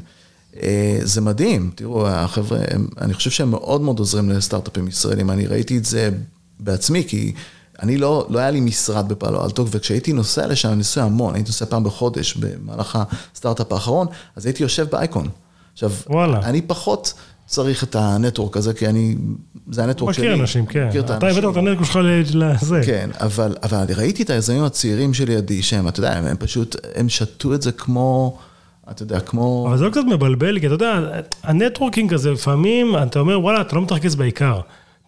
אה, 0.63 0.99
זה 1.03 1.21
מדהים, 1.21 1.71
תראו, 1.75 2.07
החבר'ה, 2.07 2.59
אני 3.01 3.13
חושב 3.13 3.31
שהם 3.31 3.51
מאוד 3.51 3.81
מאוד 3.81 3.99
עוזרים 3.99 4.29
לסטארט-אפים 4.29 4.87
ישראלים. 4.87 5.29
אני 5.29 5.47
ראיתי 5.47 5.77
את 5.77 5.85
זה 5.85 6.09
בעצמי, 6.59 7.03
כי 7.07 7.33
אני 7.83 7.97
לא, 7.97 8.27
לא 8.29 8.39
היה 8.39 8.51
לי 8.51 8.59
משרד 8.59 9.09
בפעלו 9.09 9.45
אלטו, 9.45 9.67
וכשהייתי 9.67 10.13
נוסע 10.13 10.47
לשם, 10.47 10.69
אני 10.69 10.77
נוסע 10.77 11.03
המון, 11.03 11.35
הייתי 11.35 11.49
נוסע 11.49 11.65
פעם 11.65 11.83
בחודש 11.83 12.33
במהלך 12.33 12.99
הסטארט-אפ 13.33 13.71
האחרון, 13.71 14.07
אז 14.35 14.45
הייתי 14.45 14.63
יושב 14.63 14.87
באייקון. 14.91 15.27
עכשיו, 15.73 15.91
וואלה. 16.07 16.39
אני 16.43 16.61
פחות 16.61 17.13
צריך 17.45 17.83
את 17.83 17.95
ה 17.95 18.03
network 18.03 18.57
הזה, 18.57 18.73
כי 18.73 18.87
אני, 18.87 19.15
זה 19.71 19.83
ה 19.83 19.87
network 19.87 20.15
שלי. 20.15 20.27
מכיר 20.27 20.41
אנשים, 20.41 20.65
כן. 20.65 20.87
מכיר 20.87 21.01
את 21.01 21.05
אתה 21.05 21.13
האנשים. 21.13 21.43
הבאת 21.43 21.51
את 21.51 21.57
ה 21.57 21.61
network 21.61 21.85
שלך 21.85 21.99
לזה. 22.33 22.81
כן, 22.85 23.09
אבל, 23.13 23.55
אבל 23.63 23.77
אני 23.77 23.93
ראיתי 23.93 24.23
את 24.23 24.29
היזמים 24.29 24.63
הצעירים 24.63 25.13
שלידי, 25.13 25.61
שהם, 25.61 25.87
אתה 25.87 25.99
יודע, 25.99 26.17
הם, 26.17 26.25
הם 26.25 26.37
פשוט, 26.39 26.75
הם 26.95 27.09
שתו 27.09 27.53
את 27.53 27.61
זה 27.61 27.71
כמו, 27.71 28.37
אתה 28.91 29.03
יודע, 29.03 29.19
כמו... 29.19 29.65
אבל 29.67 29.77
זה 29.77 29.85
לא 29.85 29.89
קצת 29.89 30.01
מבלבל, 30.09 30.59
כי 30.59 30.65
אתה 30.65 30.75
יודע, 30.75 30.99
ה 31.43 31.49
networking 31.49 32.13
הזה, 32.13 32.31
לפעמים 32.31 32.95
אתה 33.03 33.19
אומר, 33.19 33.39
וואלה, 33.39 33.61
אתה 33.61 33.75
לא 33.75 33.81
מתרכז 33.81 34.15
בעיקר. 34.15 34.59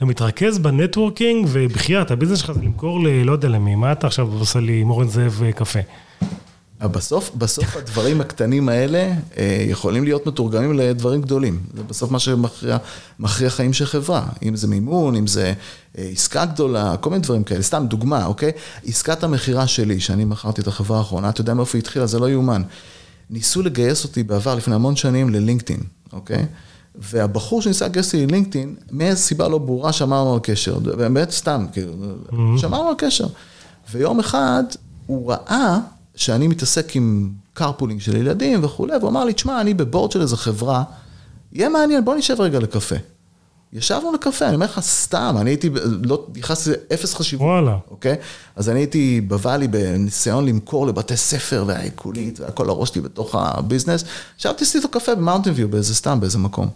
אתה 0.01 0.09
מתרכז 0.09 0.57
ב 0.57 0.65
networking, 0.65 1.47
ובחייאת, 1.51 2.11
ה 2.11 2.14
business 2.14 2.39
שלך 2.39 2.51
זה 2.51 2.61
למכור 2.61 3.03
ל... 3.03 3.23
לא 3.23 3.31
יודע 3.31 3.47
למי, 3.47 3.75
מה 3.75 3.91
אתה 3.91 4.07
עכשיו 4.07 4.27
עושה 4.27 4.59
לי 4.59 4.81
עם 4.81 4.89
אורן 4.89 5.07
זאב 5.07 5.41
אה, 5.45 5.51
קפה? 5.51 5.79
אבל 6.81 6.89
בסוף, 6.89 7.31
בסוף 7.35 7.77
הדברים 7.77 8.21
הקטנים 8.21 8.69
האלה 8.69 9.13
אה, 9.37 9.65
יכולים 9.67 10.03
להיות 10.03 10.27
מתורגמים 10.27 10.73
לדברים 10.73 11.21
גדולים. 11.21 11.59
זה 11.75 11.83
בסוף 11.83 12.11
מה 12.11 12.19
שמכריע 12.19 12.77
מכריע 13.19 13.49
חיים 13.49 13.73
של 13.73 13.85
חברה. 13.85 14.25
אם 14.43 14.55
זה 14.55 14.67
מימון, 14.67 15.15
אם 15.15 15.27
זה 15.27 15.53
אה, 15.97 16.09
עסקה 16.13 16.45
גדולה, 16.45 16.97
כל 16.97 17.09
מיני 17.09 17.21
דברים 17.21 17.43
כאלה. 17.43 17.61
סתם 17.61 17.85
דוגמה, 17.87 18.25
אוקיי? 18.25 18.51
עסקת 18.87 19.23
המכירה 19.23 19.67
שלי, 19.67 19.99
שאני 19.99 20.25
מכרתי 20.25 20.61
את 20.61 20.67
החברה 20.67 20.97
האחרונה, 20.97 21.29
אתה 21.29 21.41
יודע 21.41 21.53
מאיפה 21.53 21.77
היא 21.77 21.81
התחילה? 21.81 22.05
זה 22.05 22.19
לא 22.19 22.29
יאומן. 22.29 22.61
ניסו 23.29 23.61
לגייס 23.61 24.03
אותי 24.03 24.23
בעבר, 24.23 24.55
לפני 24.55 24.75
המון 24.75 24.95
שנים, 24.95 25.29
ללינקדאין, 25.29 25.79
אוקיי? 26.13 26.45
והבחור 26.95 27.61
שניסה 27.61 27.85
לגייס 27.85 28.05
אותי 28.05 28.25
ללינקדאין, 28.25 28.75
מאיזו 28.91 29.21
סיבה 29.21 29.47
לא 29.47 29.57
ברורה 29.57 29.93
שמרנו 29.93 30.33
על 30.33 30.39
קשר. 30.43 30.79
באמת 30.79 31.31
סתם, 31.31 31.65
כאילו, 31.73 31.93
שמרנו 32.57 32.89
על 32.89 32.95
קשר. 32.97 33.27
ויום 33.91 34.19
אחד 34.19 34.63
הוא 35.05 35.31
ראה 35.31 35.79
שאני 36.15 36.47
מתעסק 36.47 36.95
עם 36.95 37.31
carpooling 37.59 37.99
של 37.99 38.15
ילדים 38.15 38.63
וכולי, 38.63 38.97
והוא 38.97 39.09
אמר 39.09 39.25
לי, 39.25 39.33
תשמע, 39.33 39.61
אני 39.61 39.73
בבורד 39.73 40.11
של 40.11 40.21
איזו 40.21 40.37
חברה, 40.37 40.83
יהיה 41.53 41.69
מעניין, 41.69 42.05
בוא 42.05 42.15
נשב 42.15 42.41
רגע 42.41 42.59
לקפה. 42.59 42.95
ישבנו 43.73 44.13
לקפה, 44.13 44.45
אני 44.45 44.55
אומר 44.55 44.65
לך 44.65 44.79
סתם, 44.79 45.35
אני 45.41 45.49
הייתי, 45.49 45.69
לא, 46.03 46.25
נכנסתי 46.35 46.69
לאפס 46.91 47.13
חשיבות. 47.13 47.45
וואלה. 47.45 47.77
אוקיי? 47.91 48.15
אז 48.55 48.69
אני 48.69 48.79
הייתי 48.79 49.21
בוואלי 49.21 49.67
בניסיון 49.67 50.45
למכור 50.45 50.87
לבתי 50.87 51.17
ספר 51.17 51.63
והעיקולית 51.67 52.39
והכל 52.39 52.69
הראש 52.69 52.89
שלי 52.89 53.01
בתוך 53.01 53.35
הביזנס. 53.35 54.03
ישבתי 54.39 54.63
עשיתי 54.63 54.77
איתו 54.77 54.99
קפה 54.99 55.15
במאונטין 55.15 55.53
ויו 55.55 55.69
באיזה 55.69 55.95
סתם, 55.95 56.19
באיזה 56.19 56.37
מקום. 56.37 56.67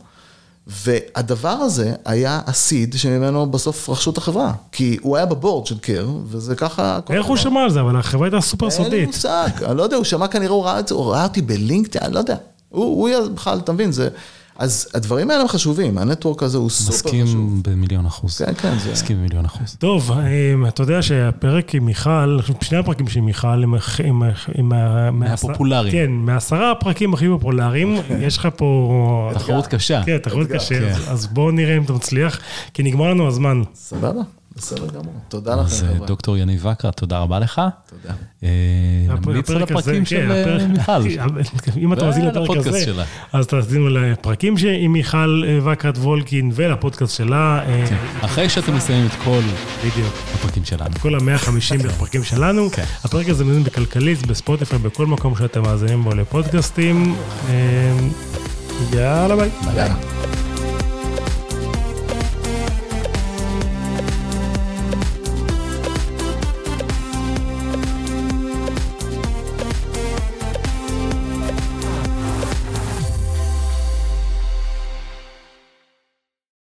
והדבר 0.67 1.49
הזה 1.49 1.93
היה 2.05 2.41
הסיד 2.45 2.95
שממנו 2.97 3.45
בסוף 3.45 3.89
רכשו 3.89 4.12
את 4.12 4.17
החברה. 4.17 4.53
כי 4.71 4.97
הוא 5.01 5.17
היה 5.17 5.25
בבורד 5.25 5.65
של 5.65 5.77
קר, 5.77 6.08
וזה 6.27 6.55
ככה... 6.55 6.99
איך 7.10 7.25
הוא. 7.25 7.38
שמע 7.38 7.62
על 7.62 7.69
זה? 7.69 7.81
אבל 7.81 7.95
החברה 7.95 8.27
הייתה 8.27 8.41
סופר 8.41 8.65
אין 8.65 8.77
לי 8.77 8.84
סודית. 8.84 9.08
מושג, 9.08 9.49
אני 9.65 9.77
לא 9.77 9.84
יודע, 9.84 9.95
הוא 9.95 10.03
שמע 10.03 10.27
כנראה, 10.27 10.53
הוא 10.53 10.63
ראה 10.65 10.79
את 10.79 10.88
זה, 10.88 10.95
הוא 10.95 11.12
ראה 11.12 11.23
אותי 11.23 11.41
בלינקדאין, 11.41 12.05
אני 12.05 12.13
לא 12.13 12.19
יודע. 12.19 12.36
הוא, 12.69 12.86
הוא 12.86 13.29
בכלל, 13.34 13.58
אתה 13.58 13.71
מבין, 13.71 13.91
זה... 13.91 14.10
אז 14.59 14.87
הדברים 14.93 15.29
האלה 15.31 15.41
הם 15.41 15.47
חשובים, 15.47 15.97
הנטוורק 15.97 16.43
הזה 16.43 16.57
הוא 16.57 16.69
סופר 16.69 16.91
חשוב. 17.09 17.21
מסכים 17.23 17.61
במיליון 17.67 18.05
אחוז. 18.05 18.37
כן, 18.37 18.53
כן, 18.57 18.73
זה... 18.83 18.91
מסכים 18.91 19.17
במיליון 19.17 19.45
אחוז. 19.45 19.75
טוב, 19.79 20.11
אה, 20.11 20.67
אתה 20.67 20.83
יודע 20.83 21.01
שהפרק 21.01 21.75
עם 21.75 21.85
מיכל, 21.85 22.39
שני 22.61 22.77
הפרקים 22.77 23.07
של 23.07 23.21
מיכל, 23.21 23.63
הם 24.53 24.69
מהפופולריים. 25.19 25.91
כן, 25.91 26.11
מעשרה 26.11 26.71
הפרקים 26.71 27.13
הכי 27.13 27.27
פופולריים, 27.27 27.95
יש 28.27 28.37
לך 28.37 28.47
פה... 28.55 29.31
תחרות 29.33 29.67
קשה. 29.67 30.01
כן, 30.05 30.17
תחרות 30.17 30.47
קשה. 30.47 30.89
אז- 30.91 31.11
אז 31.11 31.27
בואו 31.27 31.51
נראה 31.51 31.77
אם 31.77 31.83
אתה 31.83 31.93
מצליח, 31.93 32.39
כי 32.73 32.83
נגמר 32.83 33.09
לנו 33.09 33.27
הזמן. 33.27 33.61
סבבה, 33.75 34.21
בסדר 34.55 34.87
גמור. 34.87 35.13
תודה 35.27 35.53
אז 35.53 35.59
לכם, 35.81 35.87
אה, 35.87 35.93
חבר'ה. 35.95 36.07
דוקטור 36.07 36.37
יניב 36.37 36.65
וקרה, 36.65 36.91
תודה 36.91 37.19
רבה 37.19 37.39
לך. 37.39 37.61
תודה. 37.89 38.13
אה, 38.43 38.49
נמליץ 39.25 39.49
על 39.49 39.63
הפרקים 39.63 39.95
כן, 39.99 40.05
של 40.05 40.31
אה, 40.31 40.41
הפרק- 40.41 40.61
מיכל. 40.69 41.21
אם 41.83 41.93
אתה 41.93 42.05
מאזין 42.05 42.25
לפרק 42.25 42.57
הזה. 42.57 43.03
אז 43.33 43.47
תאזינו 43.47 43.89
לפרקים 43.89 44.55
עם 44.79 44.93
מיכל 44.93 45.43
אה, 45.47 45.73
וקרת 45.73 45.97
וולקין 45.97 46.51
ולפודקאסט 46.55 47.15
שלה. 47.15 47.59
אה, 47.67 47.85
כן. 47.89 47.95
אחרי 48.21 48.49
שאתם 48.49 48.75
מסיימים 48.75 49.05
את 49.07 49.15
כל. 49.23 49.41
הפרקים 50.33 50.65
שלנו. 50.65 50.95
כל 51.01 51.15
ה-150 51.15 51.89
פרקים 51.99 52.23
שלנו. 52.23 52.69
כן. 52.71 52.83
הפרק 53.03 53.29
הזה 53.29 53.43
מזין 53.45 53.63
בכלכליסט, 53.63 54.25
בספוטיפיי, 54.25 54.79
בכל 54.79 55.05
מקום 55.05 55.35
שאתם 55.37 55.61
מאזינים 55.61 56.03
בו 56.03 56.09
לפודקאסטים. 56.15 57.15
אה, 57.49 57.97
יאללה 58.93 59.35
ביי. 59.35 59.49
יאללה. 59.75 59.95